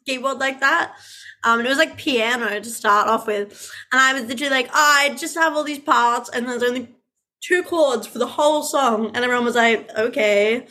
keyboard 0.07 0.39
like 0.39 0.61
that. 0.61 0.95
Um, 1.43 1.59
and 1.59 1.67
it 1.67 1.71
was 1.71 1.79
like 1.79 1.97
piano 1.97 2.61
to 2.61 2.71
start 2.71 3.09
off 3.09 3.27
with. 3.27 3.71
And 3.93 4.01
I 4.01 4.13
was 4.13 4.25
literally 4.25 4.51
like, 4.51 4.69
oh, 4.69 4.73
I 4.75 5.15
just 5.15 5.37
have 5.37 5.55
all 5.55 5.65
these 5.65 5.79
parts 5.79 6.29
and 6.29 6.47
there's 6.47 6.63
only 6.63 6.89
two 7.43 7.63
chords 7.63 8.07
for 8.07 8.19
the 8.19 8.27
whole 8.27 8.63
song. 8.63 9.13
And 9.15 9.25
everyone 9.25 9.47
was 9.47 9.55
like, 9.55 9.89
okay, 9.97 10.67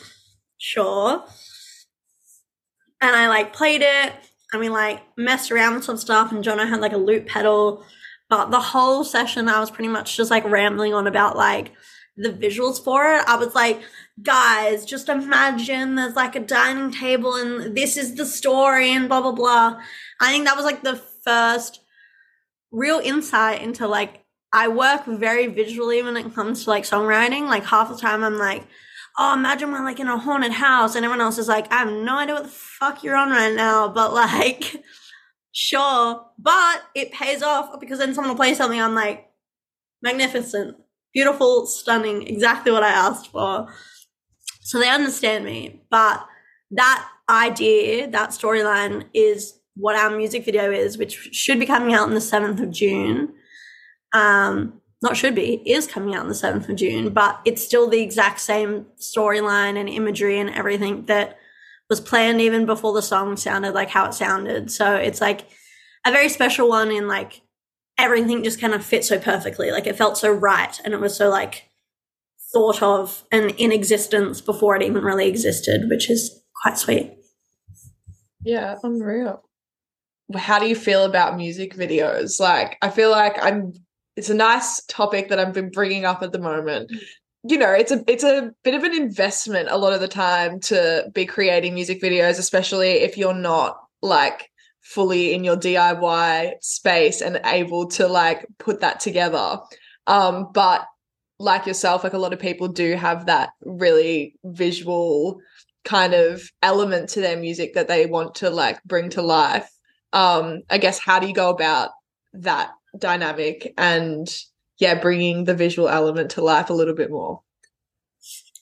sure. 0.58 1.24
And 3.02 3.16
I 3.16 3.28
like 3.28 3.54
played 3.54 3.82
it 3.82 4.14
and 4.54 4.60
we 4.60 4.70
like 4.70 5.02
messed 5.18 5.52
around 5.52 5.76
with 5.76 5.84
some 5.86 5.98
stuff 5.98 6.32
and 6.32 6.44
Jono 6.44 6.68
had 6.68 6.82
like 6.82 6.94
a 6.94 6.98
loop 6.98 7.28
pedal. 7.28 7.84
But 8.30 8.52
the 8.52 8.60
whole 8.60 9.04
session 9.04 9.50
I 9.50 9.60
was 9.60 9.72
pretty 9.72 9.88
much 9.88 10.16
just 10.16 10.32
like 10.32 10.46
rambling 10.46 10.94
on 10.94 11.08
about 11.08 11.36
like 11.36 11.72
the 12.16 12.30
visuals 12.30 12.84
for 12.84 13.16
it. 13.16 13.24
I 13.28 13.38
was 13.38 13.56
like, 13.56 13.82
guys, 14.22 14.86
just 14.86 15.10
imagine 15.10 15.96
there's 15.96 16.16
like 16.16 16.36
a 16.36 16.40
dining 16.40 16.92
table 16.92 17.36
and 17.36 17.76
this 17.76 17.98
is 17.98 18.16
the 18.16 18.26
story 18.26 18.92
and 18.92 19.08
blah 19.08 19.22
blah 19.22 19.32
blah. 19.32 19.82
I 20.22 20.32
think 20.32 20.46
that 20.46 20.56
was 20.56 20.66
like 20.66 20.84
the 20.84 21.02
first 21.24 21.82
real 22.72 23.00
insight 23.00 23.62
into 23.62 23.88
like 23.88 24.24
I 24.52 24.68
work 24.68 25.06
very 25.06 25.48
visually 25.48 26.02
when 26.02 26.18
it 26.18 26.34
comes 26.34 26.64
to 26.64 26.70
like 26.70 26.84
songwriting. 26.84 27.48
Like 27.48 27.66
half 27.66 27.90
the 27.90 27.98
time 27.98 28.24
I'm 28.24 28.38
like, 28.38 28.68
oh, 29.18 29.34
imagine 29.34 29.72
we're 29.72 29.84
like 29.84 30.00
in 30.00 30.08
a 30.08 30.18
haunted 30.18 30.52
house 30.52 30.96
and 30.96 31.06
everyone 31.06 31.24
else 31.24 31.38
is 31.38 31.48
like, 31.48 31.72
I 31.72 31.80
have 31.80 31.92
no 31.92 32.18
idea 32.18 32.36
what 32.36 32.44
the 32.44 32.50
fuck 32.50 33.04
you're 33.04 33.16
on 33.16 33.30
right 33.30 33.54
now, 33.54 33.88
but 33.88 34.14
like, 34.14 34.84
sure. 35.70 36.26
But 36.38 36.84
it 36.96 37.12
pays 37.12 37.42
off 37.44 37.80
because 37.80 38.00
then 38.00 38.14
someone 38.14 38.30
will 38.30 38.38
play 38.38 38.54
something 38.54 38.82
I'm 38.82 38.96
like, 38.96 39.30
magnificent, 40.02 40.78
beautiful, 41.14 41.66
stunning, 41.66 42.28
exactly 42.28 42.72
what 42.72 42.84
I 42.84 42.90
asked 42.90 43.32
for. 43.32 43.68
So 44.62 44.80
they 44.80 44.90
understand 44.90 45.46
me. 45.46 45.82
But 45.90 46.26
that 46.72 47.08
idea, 47.30 48.10
that 48.10 48.30
storyline 48.30 49.06
is 49.14 49.60
what 49.76 49.96
our 49.96 50.16
music 50.16 50.46
video 50.46 50.72
is, 50.72 50.98
which 50.98 51.30
should 51.32 51.60
be 51.60 51.66
coming 51.66 51.94
out 51.94 52.04
on 52.04 52.14
the 52.14 52.20
7th 52.20 52.62
of 52.62 52.72
June. 52.72 53.34
Um, 54.14 54.82
not 55.02 55.16
should 55.16 55.36
be, 55.36 55.62
is 55.70 55.88
coming 55.88 56.14
out 56.14 56.22
on 56.22 56.28
the 56.28 56.34
7th 56.34 56.68
of 56.68 56.76
June, 56.76 57.10
but 57.10 57.40
it's 57.46 57.64
still 57.64 57.90
the 57.90 58.02
exact 58.02 58.40
same 58.40 58.86
storyline 59.00 59.78
and 59.78 59.88
imagery 59.88 60.40
and 60.40 60.50
everything 60.50 61.06
that 61.06 61.38
was 61.90 62.00
planned 62.00 62.42
even 62.42 62.66
before 62.66 62.94
the 62.94 63.02
song 63.02 63.36
sounded 63.36 63.74
like 63.74 63.90
how 63.90 64.06
it 64.06 64.14
sounded. 64.14 64.72
So 64.72 64.96
it's 64.96 65.22
like 65.22 65.48
a 66.06 66.12
very 66.12 66.30
special 66.30 66.70
one 66.70 66.92
in 66.92 67.08
like 67.08 67.42
everything 67.98 68.44
just 68.44 68.62
kind 68.62 68.74
of 68.74 68.86
fit 68.86 69.04
so 69.04 69.20
perfectly. 69.20 69.72
Like 69.72 69.88
it 69.88 69.98
felt 69.98 70.18
so 70.18 70.32
right 70.32 70.80
and 70.86 70.94
it 70.94 71.00
was 71.00 71.16
so 71.16 71.30
like 71.30 71.70
thought 72.54 72.82
of 72.82 73.24
and 73.32 73.52
in 73.58 73.72
existence 73.72 74.42
before 74.42 74.76
it 74.76 74.84
even 74.84 75.04
really 75.04 75.28
existed, 75.28 75.90
which 75.90 76.10
is 76.10 76.42
quite 76.62 76.78
sweet. 76.78 77.14
Yeah, 78.44 78.76
unreal. 78.84 79.44
How 80.36 80.60
do 80.60 80.68
you 80.68 80.76
feel 80.76 81.06
about 81.06 81.38
music 81.38 81.76
videos? 81.76 82.40
Like, 82.40 82.78
I 82.82 82.90
feel 82.90 83.10
like 83.10 83.38
I'm. 83.42 83.74
It's 84.16 84.30
a 84.30 84.36
nice 84.36 84.84
topic 84.88 85.30
that 85.30 85.40
I've 85.40 85.54
been 85.54 85.72
bringing 85.72 86.04
up 86.04 86.22
at 86.22 86.34
the 86.34 86.40
moment. 86.40 86.92
You 87.44 87.58
know, 87.58 87.72
it's 87.72 87.92
a 87.92 88.04
it's 88.08 88.24
a 88.24 88.52
bit 88.64 88.76
of 88.76 88.84
an 88.84 88.94
investment 88.94 89.70
a 89.72 89.78
lot 89.78 89.94
of 89.94 90.02
the 90.02 90.08
time 90.08 90.60
to 90.62 91.10
be 91.14 91.26
creating 91.26 91.74
music 91.74 92.02
videos, 92.02 92.38
especially 92.38 92.90
if 92.90 93.18
you're 93.18 93.34
not 93.34 93.78
like 94.02 94.50
fully 94.82 95.34
in 95.34 95.44
your 95.44 95.56
DIY 95.56 96.54
space 96.62 97.22
and 97.22 97.40
able 97.46 97.88
to 97.88 98.08
like 98.08 98.46
put 98.58 98.82
that 98.82 99.00
together. 99.00 99.60
Um, 100.08 100.50
but 100.54 100.86
like 101.38 101.66
yourself, 101.66 102.04
like 102.04 102.14
a 102.14 102.18
lot 102.18 102.34
of 102.34 102.40
people 102.40 102.68
do 102.68 102.96
have 102.96 103.28
that 103.28 103.52
really 103.64 104.36
visual 104.44 105.40
kind 105.86 106.14
of 106.14 106.42
element 106.62 107.10
to 107.10 107.22
their 107.22 107.38
music 107.38 107.74
that 107.76 107.88
they 107.88 108.06
want 108.06 108.36
to 108.36 108.50
like 108.50 108.84
bring 108.84 109.10
to 109.12 109.22
life. 109.22 109.70
Um, 110.12 110.64
I 110.70 110.78
guess 110.78 111.00
how 111.00 111.20
do 111.20 111.28
you 111.28 111.34
go 111.34 111.50
about 111.50 111.92
that 112.34 112.72
dynamic 112.98 113.74
and 113.78 114.28
yeah, 114.80 115.00
bringing 115.00 115.44
the 115.44 115.54
visual 115.54 115.90
element 115.90 116.32
to 116.32 116.42
life 116.42 116.70
a 116.70 116.74
little 116.74 116.96
bit 116.96 117.12
more? 117.12 117.42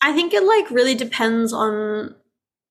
I 0.01 0.13
think 0.13 0.33
it 0.33 0.43
like 0.43 0.69
really 0.69 0.95
depends 0.95 1.53
on 1.53 2.15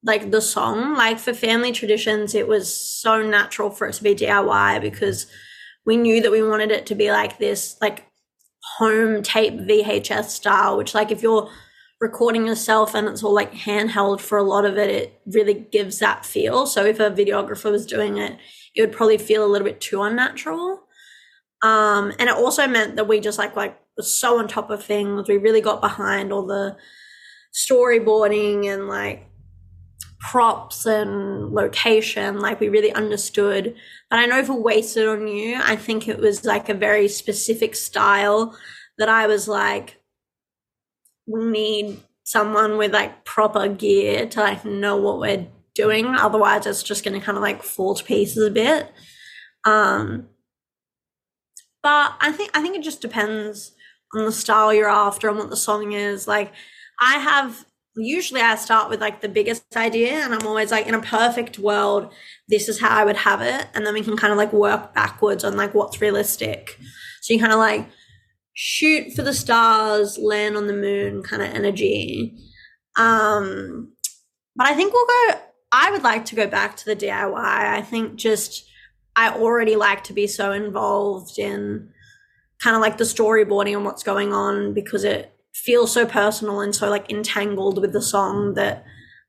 like 0.02 0.30
the 0.30 0.40
song. 0.40 0.94
Like 0.94 1.18
for 1.18 1.32
family 1.32 1.72
traditions, 1.72 2.34
it 2.34 2.48
was 2.48 2.74
so 2.74 3.22
natural 3.22 3.70
for 3.70 3.86
it 3.86 3.94
to 3.94 4.02
be 4.02 4.14
DIY 4.14 4.80
because 4.80 5.26
we 5.84 5.96
knew 5.96 6.20
that 6.22 6.30
we 6.32 6.42
wanted 6.42 6.70
it 6.70 6.86
to 6.86 6.94
be 6.94 7.10
like 7.10 7.38
this 7.38 7.76
like 7.80 8.04
home 8.78 9.22
tape 9.22 9.54
VHS 9.54 10.24
style, 10.24 10.76
which 10.76 10.94
like 10.94 11.10
if 11.10 11.22
you're 11.22 11.50
recording 12.00 12.46
yourself 12.46 12.94
and 12.94 13.08
it's 13.08 13.22
all 13.22 13.34
like 13.34 13.52
handheld 13.52 14.20
for 14.20 14.38
a 14.38 14.42
lot 14.42 14.64
of 14.64 14.76
it, 14.76 14.90
it 14.90 15.20
really 15.26 15.54
gives 15.54 15.98
that 15.98 16.26
feel. 16.26 16.66
So 16.66 16.84
if 16.84 17.00
a 17.00 17.10
videographer 17.10 17.70
was 17.70 17.86
doing 17.86 18.18
it, 18.18 18.38
it 18.74 18.82
would 18.82 18.92
probably 18.92 19.18
feel 19.18 19.44
a 19.44 19.48
little 19.48 19.66
bit 19.66 19.80
too 19.80 20.02
unnatural. 20.02 20.85
Um, 21.62 22.12
and 22.18 22.28
it 22.28 22.36
also 22.36 22.66
meant 22.66 22.96
that 22.96 23.08
we 23.08 23.20
just 23.20 23.38
like 23.38 23.56
like 23.56 23.78
was 23.96 24.14
so 24.14 24.38
on 24.38 24.48
top 24.48 24.70
of 24.70 24.84
things. 24.84 25.28
We 25.28 25.38
really 25.38 25.60
got 25.60 25.80
behind 25.80 26.32
all 26.32 26.46
the 26.46 26.76
storyboarding 27.54 28.66
and 28.72 28.88
like 28.88 29.30
props 30.20 30.86
and 30.86 31.52
location. 31.52 32.40
Like 32.40 32.60
we 32.60 32.68
really 32.68 32.92
understood. 32.92 33.74
But 34.10 34.18
I 34.18 34.26
know 34.26 34.44
for 34.44 34.60
Wasted 34.60 35.06
on 35.06 35.26
You, 35.26 35.58
I 35.62 35.76
think 35.76 36.08
it 36.08 36.18
was 36.18 36.44
like 36.44 36.68
a 36.68 36.74
very 36.74 37.08
specific 37.08 37.74
style 37.74 38.56
that 38.98 39.08
I 39.08 39.26
was 39.26 39.48
like, 39.48 39.98
we 41.26 41.44
need 41.44 42.00
someone 42.24 42.76
with 42.76 42.92
like 42.92 43.24
proper 43.24 43.68
gear 43.68 44.26
to 44.26 44.40
like 44.40 44.64
know 44.64 44.96
what 44.96 45.18
we're 45.18 45.46
doing. 45.74 46.06
Otherwise, 46.06 46.66
it's 46.66 46.82
just 46.82 47.04
going 47.04 47.18
to 47.18 47.24
kind 47.24 47.36
of 47.36 47.42
like 47.42 47.62
fall 47.62 47.94
to 47.94 48.04
pieces 48.04 48.44
a 48.46 48.50
bit. 48.50 48.90
Um, 49.64 50.28
but 51.86 52.16
I 52.20 52.32
think 52.32 52.50
I 52.52 52.60
think 52.62 52.74
it 52.74 52.82
just 52.82 53.00
depends 53.00 53.70
on 54.12 54.24
the 54.24 54.32
style 54.32 54.74
you're 54.74 54.88
after 54.88 55.28
and 55.28 55.38
what 55.38 55.50
the 55.50 55.56
song 55.56 55.92
is. 55.92 56.26
Like, 56.26 56.52
I 57.00 57.18
have 57.18 57.64
usually 57.94 58.40
I 58.40 58.56
start 58.56 58.90
with 58.90 59.00
like 59.00 59.20
the 59.20 59.28
biggest 59.28 59.76
idea, 59.76 60.14
and 60.14 60.34
I'm 60.34 60.48
always 60.48 60.72
like, 60.72 60.88
in 60.88 60.94
a 60.94 61.00
perfect 61.00 61.60
world, 61.60 62.12
this 62.48 62.68
is 62.68 62.80
how 62.80 62.88
I 62.88 63.04
would 63.04 63.18
have 63.18 63.40
it, 63.40 63.68
and 63.72 63.86
then 63.86 63.94
we 63.94 64.02
can 64.02 64.16
kind 64.16 64.32
of 64.32 64.36
like 64.36 64.52
work 64.52 64.94
backwards 64.94 65.44
on 65.44 65.56
like 65.56 65.74
what's 65.74 66.00
realistic. 66.00 66.76
So 67.20 67.34
you 67.34 67.38
kind 67.38 67.52
of 67.52 67.60
like 67.60 67.88
shoot 68.52 69.12
for 69.12 69.22
the 69.22 69.32
stars, 69.32 70.18
land 70.18 70.56
on 70.56 70.66
the 70.66 70.72
moon 70.72 71.22
kind 71.22 71.40
of 71.40 71.54
energy. 71.54 72.36
Um, 72.96 73.92
but 74.56 74.66
I 74.66 74.74
think 74.74 74.92
we'll 74.92 75.06
go. 75.06 75.38
I 75.70 75.92
would 75.92 76.02
like 76.02 76.24
to 76.24 76.34
go 76.34 76.48
back 76.48 76.76
to 76.78 76.84
the 76.84 76.96
DIY. 76.96 77.36
I 77.36 77.80
think 77.80 78.16
just 78.16 78.66
I 79.16 79.30
already 79.30 79.76
like 79.76 80.04
to 80.04 80.12
be 80.12 80.26
so 80.26 80.52
involved 80.52 81.38
in 81.38 81.88
kind 82.62 82.76
of 82.76 82.82
like 82.82 82.98
the 82.98 83.04
storyboarding 83.04 83.74
and 83.74 83.84
what's 83.84 84.02
going 84.02 84.32
on 84.32 84.74
because 84.74 85.04
it 85.04 85.32
feels 85.54 85.92
so 85.92 86.06
personal 86.06 86.60
and 86.60 86.74
so 86.74 86.90
like 86.90 87.10
entangled 87.10 87.80
with 87.80 87.92
the 87.92 88.02
song 88.02 88.54
that 88.54 88.84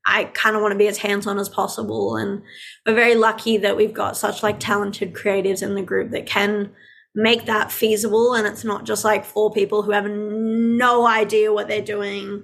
I 0.06 0.26
kind 0.26 0.56
of 0.56 0.62
want 0.62 0.72
to 0.74 0.78
be 0.78 0.88
as 0.88 0.98
hands 0.98 1.28
on 1.28 1.38
as 1.38 1.50
possible. 1.50 2.16
And 2.16 2.42
we're 2.86 2.96
very 2.96 3.16
lucky 3.16 3.58
that 3.58 3.76
we've 3.76 3.94
got 3.94 4.18
such 4.18 4.44
like 4.44 4.60
talented 4.60 5.14
creatives 5.14 5.62
in 5.62 5.76
the 5.76 5.82
group 5.82 6.12
that 6.12 6.26
can 6.26 6.72
make 7.16 7.46
that 7.46 7.72
feasible. 7.72 8.34
And 8.34 8.48
it's 8.48 8.64
not 8.64 8.86
just 8.86 9.04
like 9.04 9.26
four 9.26 9.52
people 9.52 9.84
who 9.84 9.92
have 9.92 10.10
no 10.10 11.08
idea 11.08 11.52
what 11.52 11.68
they're 11.68 11.82
doing 11.82 12.44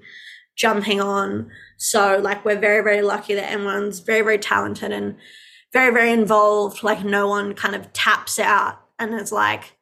jumping 0.56 1.00
on. 1.00 1.50
So 1.78 2.18
like 2.18 2.44
we're 2.44 2.60
very, 2.60 2.84
very 2.84 3.02
lucky 3.02 3.34
that 3.36 3.52
everyone's 3.52 4.00
very, 4.00 4.22
very 4.22 4.38
talented 4.38 4.92
and 4.92 5.16
very, 5.74 5.94
very 5.94 6.12
involved. 6.12 6.84
Like 6.84 7.04
no 7.04 7.28
one 7.28 7.54
kind 7.56 7.76
of 7.76 7.92
taps 7.94 8.40
out 8.40 8.80
and 9.00 9.14
is 9.14 9.32
like, 9.32 9.76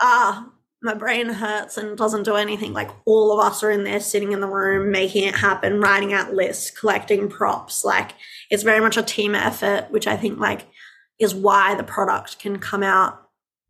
ah, 0.00 0.50
my 0.82 0.94
brain 0.94 1.28
hurts 1.28 1.76
and 1.76 1.96
doesn't 1.96 2.24
do 2.24 2.36
anything. 2.36 2.72
Like 2.72 2.90
all 3.04 3.32
of 3.32 3.44
us 3.46 3.62
are 3.62 3.70
in 3.70 3.84
there 3.84 4.00
sitting 4.00 4.32
in 4.32 4.40
the 4.40 4.48
room, 4.48 4.90
making 4.90 5.24
it 5.24 5.34
happen, 5.34 5.80
writing 5.80 6.12
out 6.12 6.34
lists, 6.34 6.70
collecting 6.70 7.28
props. 7.28 7.84
Like 7.84 8.12
it's 8.50 8.62
very 8.62 8.80
much 8.80 8.96
a 8.96 9.02
team 9.02 9.34
effort, 9.34 9.88
which 9.90 10.06
I 10.06 10.16
think 10.16 10.38
like 10.38 10.66
is 11.18 11.34
why 11.34 11.74
the 11.74 11.84
product 11.84 12.38
can 12.38 12.58
come 12.58 12.82
out 12.82 13.20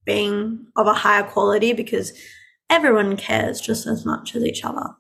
being 0.05 0.67
of 0.77 0.87
a 0.87 0.95
higher 0.95 1.25
quality 1.25 1.73
because 1.73 2.13
everyone 2.71 3.17
cares 3.17 3.61
just 3.61 3.87
as 3.87 4.05
much 4.05 4.35
as 4.35 4.45
each 4.45 4.65
other. 4.65 4.95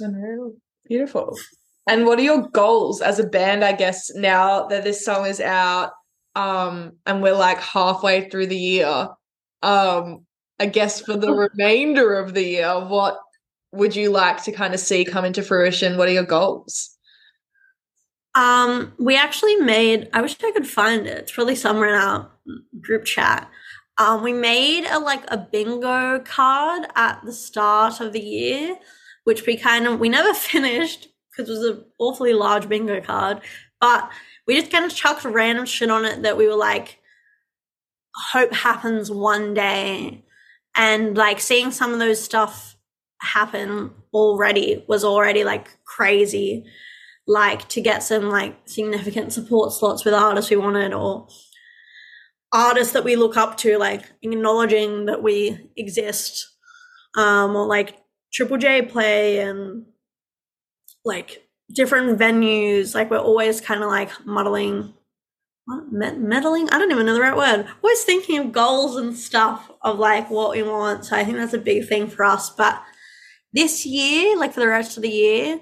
Unreal. 0.00 0.54
Beautiful. 0.86 1.36
And 1.86 2.06
what 2.06 2.18
are 2.18 2.22
your 2.22 2.48
goals 2.48 3.00
as 3.00 3.18
a 3.18 3.26
band, 3.26 3.64
I 3.64 3.72
guess, 3.72 4.14
now 4.14 4.66
that 4.66 4.84
this 4.84 5.04
song 5.04 5.26
is 5.26 5.40
out 5.40 5.92
um 6.34 6.92
and 7.04 7.22
we're 7.22 7.34
like 7.34 7.58
halfway 7.58 8.28
through 8.28 8.46
the 8.46 8.56
year? 8.56 9.08
Um, 9.62 10.26
I 10.58 10.66
guess 10.66 11.00
for 11.00 11.16
the 11.16 11.32
remainder 11.54 12.14
of 12.18 12.34
the 12.34 12.42
year, 12.42 12.86
what 12.86 13.18
would 13.72 13.96
you 13.96 14.10
like 14.10 14.42
to 14.44 14.52
kind 14.52 14.74
of 14.74 14.80
see 14.80 15.04
come 15.04 15.24
into 15.24 15.42
fruition? 15.42 15.96
What 15.96 16.08
are 16.08 16.12
your 16.12 16.24
goals? 16.24 16.96
Um, 18.34 18.92
we 18.98 19.16
actually 19.16 19.56
made. 19.56 20.08
I 20.12 20.22
wish 20.22 20.36
I 20.42 20.52
could 20.52 20.66
find 20.66 21.06
it. 21.06 21.18
It's 21.18 21.32
probably 21.32 21.56
somewhere 21.56 21.94
in 21.94 22.00
our 22.00 22.30
group 22.80 23.04
chat. 23.04 23.50
Um, 23.98 24.22
we 24.22 24.32
made 24.32 24.86
a 24.86 24.98
like 24.98 25.22
a 25.28 25.36
bingo 25.36 26.20
card 26.20 26.86
at 26.96 27.20
the 27.24 27.32
start 27.32 28.00
of 28.00 28.12
the 28.12 28.20
year, 28.20 28.76
which 29.24 29.46
we 29.46 29.56
kind 29.56 29.86
of 29.86 30.00
we 30.00 30.08
never 30.08 30.32
finished 30.52 31.08
because 31.32 31.48
it 31.48 31.52
was 31.52 31.64
an 31.64 31.84
awfully 31.98 32.32
large 32.32 32.68
bingo 32.68 33.00
card, 33.00 33.40
but 33.80 34.10
we 34.46 34.58
just 34.58 34.70
kind 34.70 34.84
of 34.84 34.94
chucked 34.94 35.24
random 35.24 35.66
shit 35.66 35.90
on 35.90 36.04
it 36.04 36.22
that 36.22 36.36
we 36.36 36.46
were 36.46 36.56
like, 36.56 36.98
hope 38.32 38.52
happens 38.52 39.10
one 39.10 39.54
day, 39.54 40.24
and 40.76 41.16
like 41.16 41.40
seeing 41.40 41.70
some 41.70 41.92
of 41.92 41.98
those 41.98 42.22
stuff 42.22 42.76
happen 43.20 43.90
already 44.12 44.84
was 44.88 45.04
already 45.04 45.44
like 45.44 45.78
crazy 45.84 46.64
like 47.26 47.68
to 47.68 47.80
get 47.80 48.02
some 48.02 48.28
like 48.28 48.56
significant 48.64 49.32
support 49.32 49.72
slots 49.72 50.04
with 50.04 50.12
artists 50.12 50.50
we 50.50 50.56
wanted 50.56 50.92
or 50.92 51.28
artists 52.52 52.92
that 52.92 53.04
we 53.04 53.14
look 53.14 53.36
up 53.36 53.56
to 53.56 53.78
like 53.78 54.02
acknowledging 54.22 55.06
that 55.06 55.22
we 55.22 55.70
exist 55.76 56.48
um 57.16 57.54
or 57.54 57.66
like 57.66 57.96
triple 58.32 58.58
j 58.58 58.82
play 58.82 59.38
and 59.38 59.86
like 61.04 61.46
different 61.72 62.18
venues 62.18 62.94
like 62.94 63.10
we're 63.10 63.18
always 63.18 63.60
kind 63.60 63.82
of 63.82 63.88
like 63.88 64.10
muddling 64.26 64.92
what 65.64 65.90
Med- 65.92 66.20
meddling 66.20 66.68
i 66.70 66.78
don't 66.78 66.90
even 66.90 67.06
know 67.06 67.14
the 67.14 67.20
right 67.20 67.36
word 67.36 67.66
always 67.82 68.04
thinking 68.04 68.38
of 68.38 68.52
goals 68.52 68.96
and 68.96 69.16
stuff 69.16 69.70
of 69.82 69.98
like 69.98 70.30
what 70.30 70.50
we 70.50 70.62
want 70.62 71.04
so 71.04 71.16
i 71.16 71.24
think 71.24 71.36
that's 71.36 71.54
a 71.54 71.58
big 71.58 71.88
thing 71.88 72.08
for 72.08 72.24
us 72.24 72.50
but 72.50 72.82
this 73.52 73.86
year 73.86 74.36
like 74.38 74.52
for 74.52 74.60
the 74.60 74.68
rest 74.68 74.96
of 74.96 75.02
the 75.02 75.08
year 75.08 75.60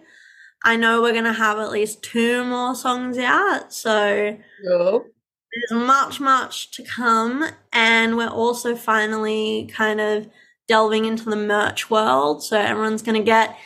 i 0.65 0.75
know 0.77 1.01
we're 1.03 1.15
gonna 1.15 1.33
have 1.33 1.59
at 1.59 1.71
least 1.71 2.03
two 2.03 2.45
more 2.45 2.75
songs 2.75 3.19
out 3.19 3.73
so 3.73 4.37
there's 5.53 5.85
much, 5.85 6.21
much 6.21 6.71
to 6.73 6.83
come. 6.85 7.45
And 7.73 8.17
we're 8.17 8.29
also 8.29 8.77
finally 8.77 9.71
kind 9.73 10.01
of 10.01 10.29
delving 10.69 11.05
into 11.05 11.29
the 11.29 11.37
merch 11.37 11.91
world. 11.91 12.43
So 12.43 12.59
everyone's 12.59 13.03
going 13.03 13.21
to 13.21 13.25
get 13.25 13.57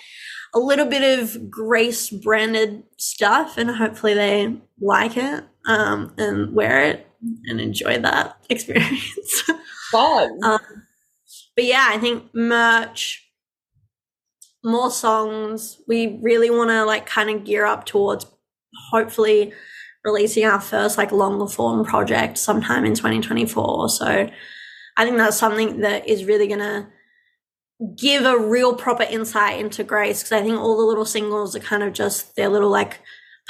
a 0.55 0.59
little 0.59 0.87
bit 0.87 1.21
of 1.21 1.31
GRXCE 1.51 2.23
branded 2.23 2.85
stuff, 2.97 3.59
and 3.59 3.71
hopefully 3.71 4.15
they 4.15 4.57
like 4.81 5.17
it 5.17 5.45
um, 5.67 6.15
and 6.17 6.55
wear 6.55 6.85
it 6.85 7.09
and 7.47 7.61
enjoy 7.61 7.99
that 7.99 8.37
experience. 8.51 9.43
Fun. 9.91 10.39
um, 10.43 10.61
but 11.57 11.65
yeah, 11.65 11.89
I 11.91 11.99
think 11.99 12.35
merch, 12.35 13.29
more 14.65 14.91
songs. 14.91 15.81
We 15.87 16.19
really 16.23 16.51
want 16.51 16.71
to 16.71 16.85
like 16.85 17.07
kind 17.07 17.31
of 17.31 17.45
gear 17.45 17.65
up 17.65 17.85
towards 17.87 18.27
hopefully 18.91 19.53
releasing 20.05 20.45
our 20.45 20.61
first 20.61 20.99
like 20.99 21.13
longer 21.13 21.47
form 21.47 21.85
project 21.85 22.39
sometime 22.39 22.85
in 22.85 22.95
2024. 22.95 23.89
So 23.89 24.29
I 24.97 25.05
think 25.05 25.17
that's 25.17 25.37
something 25.37 25.81
that 25.81 26.09
is 26.09 26.25
really 26.25 26.47
going 26.47 26.61
to 26.61 26.87
give 27.99 28.25
a 28.25 28.39
real 28.39 28.75
proper 28.75 29.03
insight 29.05 29.59
into 29.59 29.85
GRXCE 29.85 30.21
because 30.21 30.33
I 30.33 30.43
think 30.43 30.59
all 30.59 30.77
the 30.77 30.85
little 30.85 31.05
singles 31.05 31.57
are 31.57 31.61
kind 31.61 31.83
of 31.83 31.93
just 31.93 32.37
their 32.37 32.49
little 32.49 32.71
like 32.71 33.01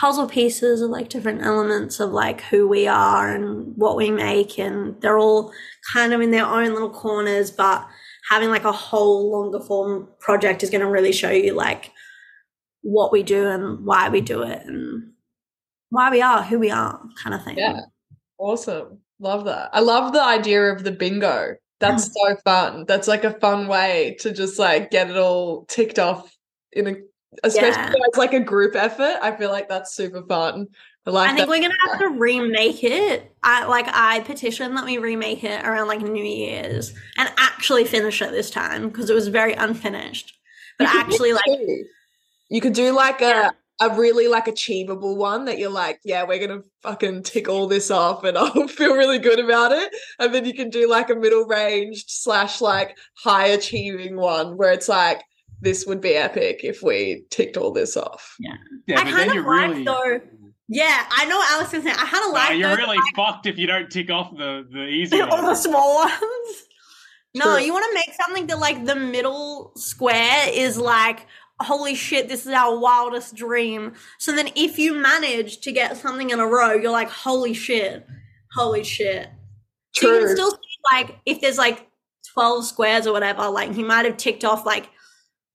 puzzle 0.01 0.27
pieces 0.27 0.81
of 0.81 0.91
like 0.91 1.09
different 1.09 1.43
elements 1.43 2.01
of 2.01 2.11
like 2.11 2.41
who 2.43 2.67
we 2.67 2.89
are 2.89 3.33
and 3.33 3.77
what 3.77 3.97
we 3.97 4.11
make 4.11 4.59
and 4.59 5.01
they're 5.01 5.19
all 5.19 5.53
kind 5.93 6.13
of 6.13 6.21
in 6.21 6.31
their 6.33 6.47
own 6.47 6.73
little 6.73 6.91
corners 6.91 7.51
but 7.53 7.87
having 8.29 8.49
like 8.49 8.65
a 8.65 8.73
whole 8.73 9.31
longer 9.31 9.61
form 9.61 10.09
project 10.19 10.63
is 10.63 10.71
going 10.71 10.81
to 10.81 10.89
really 10.89 11.13
show 11.13 11.31
you 11.31 11.53
like 11.53 11.93
what 12.83 13.13
we 13.13 13.23
do 13.23 13.47
and 13.49 13.85
why 13.87 14.09
we 14.09 14.21
do 14.21 14.43
it 14.43 14.63
and 14.67 15.13
why 15.91 16.11
we 16.11 16.21
are 16.21 16.43
who 16.43 16.59
we 16.59 16.71
are 16.71 17.01
kind 17.23 17.35
of 17.35 17.45
thing 17.45 17.57
Yeah. 17.59 17.81
Awesome. 18.39 18.99
Love 19.21 19.45
that. 19.45 19.71
I 19.73 19.81
love 19.81 20.13
the 20.13 20.23
idea 20.23 20.73
of 20.73 20.83
the 20.83 20.91
bingo. 20.91 21.57
That's 21.85 22.09
mm. 22.09 22.13
so 22.13 22.37
fun. 22.45 22.85
That's 22.87 23.09
like 23.09 23.25
a 23.25 23.39
fun 23.39 23.69
way 23.69 24.17
to 24.21 24.33
just 24.33 24.59
like 24.59 24.91
get 24.91 25.11
it 25.11 25.17
all 25.17 25.65
ticked 25.67 25.99
off 25.99 26.35
in 26.73 26.87
a 26.87 26.95
especially 27.43 27.83
Yeah. 27.83 27.93
it's 28.07 28.19
like 28.19 28.33
a 28.33 28.41
group 28.41 28.77
effort. 28.77 29.19
I 29.21 29.37
feel 29.37 29.51
like 29.51 29.69
that's 29.69 29.95
super 29.95 30.23
fun. 30.23 30.69
I 31.07 31.11
like 31.11 31.31
I 31.31 31.35
think 31.35 31.39
that. 31.41 31.49
we're 31.49 31.61
gonna 31.61 31.75
have 31.91 31.99
to 31.99 32.09
remake 32.19 32.83
it. 32.83 33.31
I 33.43 33.67
like 33.67 33.87
I 33.89 34.21
petition 34.21 34.75
that 34.75 34.85
we 34.85 34.99
remake 34.99 35.45
it 35.45 35.65
around 35.65 35.89
like 35.89 36.01
New 36.01 36.25
Year's 36.25 36.95
and 37.19 37.31
actually 37.37 37.85
finish 37.85 38.23
it 38.23 38.31
this 38.31 38.51
time 38.51 38.89
because 38.89 39.11
it 39.11 39.15
was 39.15 39.29
very 39.29 39.53
unfinished. 39.53 40.35
But 40.79 40.89
actually, 40.89 41.35
like 41.35 41.45
you 42.49 42.61
could 42.61 42.73
do 42.73 42.93
like 42.93 43.21
a 43.21 43.25
Yeah. 43.25 43.51
A 43.81 43.91
really 43.91 44.29
like 44.29 44.47
achievable 44.47 45.17
one 45.17 45.47
that 45.47 45.59
you're 45.59 45.71
like, 45.71 46.01
yeah, 46.05 46.23
we're 46.25 46.45
gonna 46.45 46.63
fucking 46.83 47.23
tick 47.25 47.49
all 47.49 47.67
this 47.67 47.91
off 47.91 48.25
and 48.25 48.39
I'll 48.39 48.69
feel 48.69 48.95
really 48.95 49.19
good 49.19 49.41
about 49.41 49.73
it. 49.73 49.93
And 50.19 50.35
then 50.35 50.45
you 50.45 50.55
can 50.55 50.71
do 50.71 50.89
like 50.89 51.11
a 51.11 51.15
middle 51.15 51.47
ranged 51.47 52.11
slash 52.11 52.61
like 52.61 52.97
high 53.17 53.47
achieving 53.47 54.17
one 54.17 54.57
where 54.57 54.73
it's 54.73 54.89
like 54.89 55.23
this 55.61 55.87
would 55.87 56.01
be 56.01 56.15
epic 56.15 56.61
if 56.63 56.83
we 56.83 57.25
ticked 57.31 57.57
all 57.57 57.73
this 57.73 57.97
off. 57.97 58.37
Yeah, 58.39 58.55
yeah 58.87 59.01
I 59.01 59.05
but 59.05 59.11
kind 59.13 59.19
then 59.19 59.29
of 59.31 59.35
you're 59.35 59.57
like 59.57 59.71
really 59.71 59.85
though. 59.85 60.21
Yeah, 60.69 61.07
I 61.11 61.27
know 61.27 61.37
what 61.37 61.53
Alex 61.53 61.75
is 61.75 61.83
saying. 61.83 61.97
I 61.99 62.07
kind 62.07 62.25
of 62.25 62.33
Nah, 62.33 62.39
like 62.39 62.59
you're 62.59 62.71
those, 62.71 62.79
really 62.79 62.99
fucked 63.15 63.47
if 63.47 63.59
you 63.59 63.67
don't 63.67 63.91
tick 63.91 64.11
off 64.11 64.37
the 64.37 64.67
the 64.71 64.87
easy 64.87 65.19
ones, 65.19 65.33
all 65.35 65.43
the 65.43 65.55
small 65.55 65.97
ones. 65.97 66.65
No, 67.35 67.57
True. 67.57 67.65
you 67.65 67.73
want 67.73 67.85
to 67.91 67.95
make 67.95 68.15
something 68.15 68.47
that 68.47 68.59
like 68.59 68.85
the 68.85 68.95
middle 68.95 69.73
square 69.77 70.49
is 70.53 70.79
like, 70.79 71.27
holy 71.61 71.95
shit, 71.95 72.29
this 72.29 72.47
is 72.47 72.53
our 72.53 72.79
wildest 72.79 73.35
dream. 73.35 73.93
So 74.19 74.33
then 74.35 74.49
if 74.57 74.79
you 74.79 74.95
manage 74.95 75.61
to 75.61 75.73
get 75.73 75.97
something 75.97 76.31
in 76.31 76.41
a 76.41 76.47
row, 76.47 76.73
you're 76.75 76.91
like, 76.91 77.11
holy 77.11 77.55
shit, 77.55 78.07
holy 78.53 78.85
shit. 78.85 79.29
So 79.93 80.13
you 80.13 80.19
can 80.27 80.37
still 80.37 80.51
see 80.51 80.59
like 80.93 81.19
if 81.25 81.41
there's 81.41 81.59
like 81.59 81.89
12 82.33 82.65
squares 82.65 83.07
or 83.07 83.13
whatever, 83.13 83.49
like 83.49 83.73
he 83.73 83.83
might 83.85 84.05
have 84.05 84.17
ticked 84.17 84.45
off 84.45 84.67
like 84.67 84.91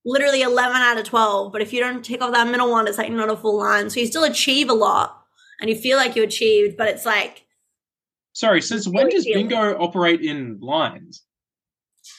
literally 0.06 0.42
11 0.42 0.78
out 0.78 0.98
of 0.98 1.04
12. 1.04 1.52
But 1.52 1.62
if 1.62 1.74
you 1.74 1.82
don't 1.82 2.04
take 2.04 2.22
off 2.22 2.32
that 2.32 2.48
middle 2.48 2.72
one, 2.72 2.88
it's 2.88 2.98
like 2.98 3.12
not 3.12 3.30
a 3.30 3.36
full 3.36 3.58
line. 3.58 3.90
So 3.90 4.00
you 4.00 4.06
still 4.06 4.24
achieve 4.24 4.70
a 4.70 4.74
lot 4.74 5.22
and 5.60 5.70
you 5.70 5.76
feel 5.76 5.98
like 5.98 6.16
you 6.16 6.24
achieved, 6.24 6.78
but 6.78 6.88
it's 6.88 7.06
like, 7.06 7.46
Sorry, 8.32 8.62
since 8.62 8.88
when 8.88 9.10
does 9.10 9.26
feeling. 9.26 9.50
bingo 9.50 9.78
operate 9.82 10.22
in 10.22 10.60
lines? 10.62 11.24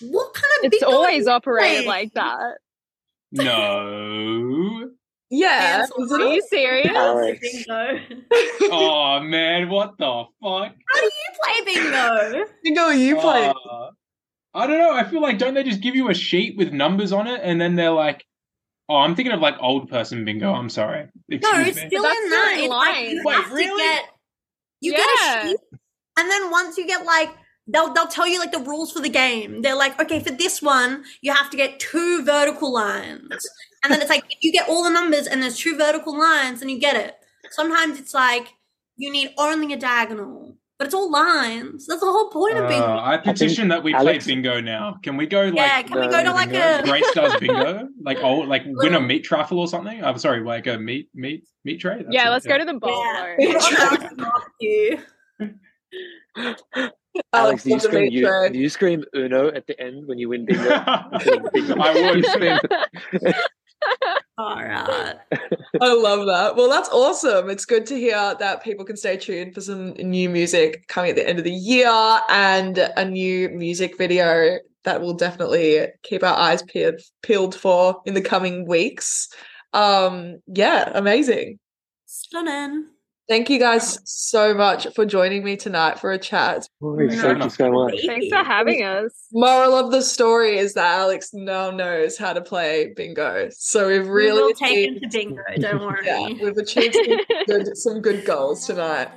what 0.03 0.35
kind 0.35 0.45
of 0.59 0.64
It's 0.64 0.81
bingo 0.81 0.95
always 0.95 1.27
operated 1.27 1.87
like 1.87 2.12
that. 2.14 2.59
No. 3.33 4.90
Yeah. 5.31 5.87
Cancel. 5.87 6.14
Are 6.23 6.35
you 6.35 6.43
serious? 6.49 6.88
Alex. 6.95 7.38
Bingo. 7.40 7.99
oh 8.73 9.21
man, 9.21 9.69
what 9.69 9.97
the 9.99 10.25
fuck? 10.43 10.73
How 10.88 11.01
do 11.01 11.05
you 11.05 11.64
play 11.64 11.75
bingo? 11.75 12.45
Bingo, 12.64 12.88
you 12.88 13.16
play. 13.16 13.49
Uh, 13.49 13.90
I 14.55 14.66
don't 14.66 14.79
know. 14.79 14.93
I 14.93 15.05
feel 15.05 15.23
like 15.23 15.38
don't 15.38 15.55
they 15.55 15.62
just 15.62 15.81
give 15.81 15.95
you 15.95 16.11
a 16.11 16.14
sheet 16.14 16.57
with 16.57 16.73
numbers 16.73 17.12
on 17.12 17.29
it, 17.29 17.40
and 17.45 17.61
then 17.61 17.77
they're 17.77 17.93
like, 17.93 18.25
"Oh, 18.88 18.97
I'm 18.97 19.14
thinking 19.14 19.33
of 19.33 19.40
like 19.40 19.55
old 19.61 19.88
person 19.88 20.25
bingo." 20.25 20.53
I'm 20.53 20.69
sorry. 20.69 21.09
Excuse 21.29 21.53
No, 21.53 21.61
it's 21.61 21.77
me. 21.81 21.87
still 21.87 22.03
That's 22.03 22.19
in 22.25 22.31
that. 22.31 22.57
in 22.64 22.71
like 22.71 22.95
line. 22.97 23.11
you 23.11 23.23
Wait, 23.25 23.35
have 23.37 23.53
really? 23.53 23.69
to 23.83 23.88
get 23.88 24.05
you 24.81 24.93
Yeah. 24.93 24.99
get 24.99 25.45
a 25.45 25.49
sheet, 25.49 25.57
and 26.19 26.29
then 26.31 26.51
once 26.51 26.77
you 26.77 26.87
get 26.88 27.05
like 27.07 27.31
they'll 27.73 27.93
they'll 27.93 28.07
tell 28.07 28.27
you 28.27 28.39
like 28.39 28.53
the 28.53 28.59
rules 28.59 28.93
for 28.93 29.01
the 29.01 29.09
game. 29.09 29.63
They're 29.63 29.77
like, 29.77 30.01
okay, 30.01 30.21
for 30.21 30.31
this 30.31 30.63
one, 30.63 31.05
you 31.21 31.33
have 31.33 31.51
to 31.51 31.57
get 31.57 31.81
two 31.81 32.25
vertical 32.25 32.73
lines, 32.73 33.47
and 33.83 33.93
then 33.93 34.01
it's 34.01 34.11
like 34.11 34.25
if 34.31 34.39
you 34.43 34.53
get 34.53 34.69
all 34.69 34.85
the 34.85 34.91
numbers 34.91 35.27
and 35.27 35.43
there's 35.43 35.57
two 35.57 35.77
vertical 35.77 36.19
lines, 36.19 36.61
and 36.61 36.71
you 36.71 36.79
get 36.79 36.97
it. 36.97 37.17
Sometimes 37.51 37.99
it's 37.99 38.15
like 38.15 38.49
you 38.97 39.11
need 39.11 39.31
only 39.39 39.73
a 39.73 39.77
diagonal, 39.77 40.57
but 40.79 40.87
it's 40.87 40.95
all 40.95 41.11
lines. 41.11 41.87
That's 41.87 42.01
the 42.01 42.07
whole 42.07 42.29
point 42.31 42.59
of 42.59 42.65
Uh, 42.65 42.69
bingo. 42.69 42.99
I 42.99 43.17
petition 43.17 43.69
that 43.69 43.83
we 43.83 43.95
Alex- 43.95 44.25
play 44.25 44.35
bingo 44.35 44.61
now. 44.61 44.99
Can 45.03 45.17
we 45.17 45.27
go 45.27 45.45
like 45.45 45.55
yeah, 45.55 45.83
can 45.83 46.01
we 46.01 46.09
go 46.09 46.23
to 46.23 46.33
like 46.33 46.51
bingo? 46.51 46.79
a 46.79 46.83
Great 46.83 47.05
Stars 47.07 47.35
bingo? 47.41 47.89
Like 48.03 48.19
oh, 48.23 48.37
like 48.37 48.63
win 48.67 48.95
a 48.95 49.01
meat 49.01 49.25
truffle 49.25 49.59
or 49.59 49.69
something? 49.69 50.05
I'm 50.05 50.19
sorry, 50.19 50.43
like 50.43 50.67
a 50.67 50.79
meat 50.79 51.09
meat 51.15 51.45
meat 51.65 51.81
tray. 51.81 52.03
That's 52.03 52.09
yeah, 52.11 52.29
it, 52.29 52.31
let's 52.31 52.47
go 52.47 52.59
to 52.59 52.65
the 52.65 52.75
bowl. 52.75 53.05
yeah? 54.61 55.01
Alex. 57.33 57.64
Alex, 57.64 57.64
do 57.64 57.70
you 57.70 57.81
scream 57.81 58.12
you, 58.12 58.27
tray. 58.27 58.51
do 58.51 58.59
you 58.59 58.68
scream 58.68 59.05
Uno 59.14 59.49
at 59.49 59.66
the 59.66 59.79
end 59.81 60.07
when 60.07 60.18
you 60.18 60.29
win 60.29 60.44
bingo? 60.44 60.70
I 60.70 62.20
would. 63.12 63.35
All 64.38 64.62
right. 64.62 65.16
I 65.81 65.92
love 65.92 66.27
that. 66.27 66.57
Well, 66.57 66.68
that's 66.68 66.88
awesome. 66.90 67.51
It's 67.51 67.64
good 67.64 67.87
to 67.87 67.96
hear 67.96 68.35
that 68.38 68.62
people 68.62 68.85
can 68.85 68.96
stay 68.96 69.16
tuned 69.16 69.55
for 69.55 69.61
some 69.61 69.90
new 69.92 70.29
music 70.29 70.87
coming 70.88 71.11
at 71.11 71.16
the 71.16 71.29
end 71.29 71.38
of 71.38 71.44
the 71.44 71.51
year 71.51 72.20
and 72.29 72.79
a 72.79 73.05
new 73.05 73.49
music 73.51 73.99
video 73.99 74.59
that 74.85 75.01
we'll 75.01 75.14
definitely 75.14 75.88
keep 76.03 76.23
our 76.23 76.37
eyes 76.37 76.62
peeled, 76.62 77.01
peeled 77.23 77.55
for 77.55 78.01
in 78.07 78.14
the 78.14 78.23
coming 78.23 78.66
weeks. 78.66 79.29
Um, 79.73 80.40
yeah, 80.46 80.90
amazing. 80.94 81.59
Stunning. 82.07 82.87
Thank 83.31 83.49
you 83.49 83.61
guys 83.61 84.01
so 84.03 84.53
much 84.55 84.88
for 84.97 85.07
joining 85.07 85.45
me 85.45 85.57
tonight 85.57 86.01
for 86.01 86.11
a 86.11 86.19
chat. 86.19 86.69
Thank 86.83 87.12
you 87.12 87.49
so 87.49 87.71
much. 87.71 87.95
Thanks 88.05 88.27
for 88.29 88.43
having 88.43 88.83
us. 88.83 89.12
Moral 89.33 89.75
of 89.77 89.93
the 89.93 90.03
story 90.03 90.59
is 90.59 90.75
that 90.75 90.99
Alex 90.99 91.31
now 91.33 91.71
knows 91.71 92.19
how 92.19 92.33
to 92.33 92.40
play 92.40 92.93
bingo. 92.97 93.49
So 93.53 93.87
we've 93.87 94.03
We 94.05 94.11
really 94.11 94.43
will 94.43 94.53
take 94.55 94.97
achieved- 94.97 95.03
to 95.05 95.09
bingo. 95.16 95.43
Don't 95.61 95.81
worry. 95.87 96.05
yeah, 96.05 96.27
we've 96.43 96.57
achieved 96.59 96.97
some 96.97 97.19
good, 97.47 97.77
some 97.77 98.01
good 98.01 98.25
goals 98.25 98.66
tonight. 98.66 99.11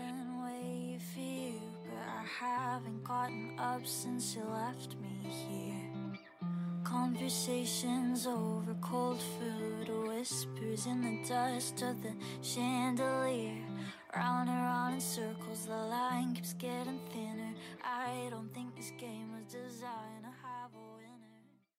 Wait 0.46 1.00
for 1.12 1.20
you, 1.20 1.54
but 1.84 1.98
I 1.98 2.46
haven't 2.46 3.04
gotten 3.04 3.58
up 3.58 3.84
since 3.88 4.36
you 4.36 4.44
left 4.44 4.96
me 5.02 5.28
here. 5.28 6.20
Conversations 6.84 8.28
over 8.28 8.76
cold 8.80 9.20
food, 9.40 9.90
whispers 10.08 10.86
in 10.86 11.02
the 11.02 11.28
dust 11.28 11.82
of 11.82 11.96
the 12.04 12.14
chandelier. 12.44 13.63
Round 14.16 14.48
and 14.48 14.60
round 14.60 14.94
in 14.94 15.02
circles, 15.02 15.66
the 15.66 15.76
line 15.76 16.36
keeps 16.36 16.54
getting 16.54 17.00
thinner. 17.12 17.56
I 17.84 18.28
don't 18.30 18.54
think 18.54 18.76
this 18.76 18.92
game 19.00 19.32
was 19.34 19.52
designed. 19.52 20.13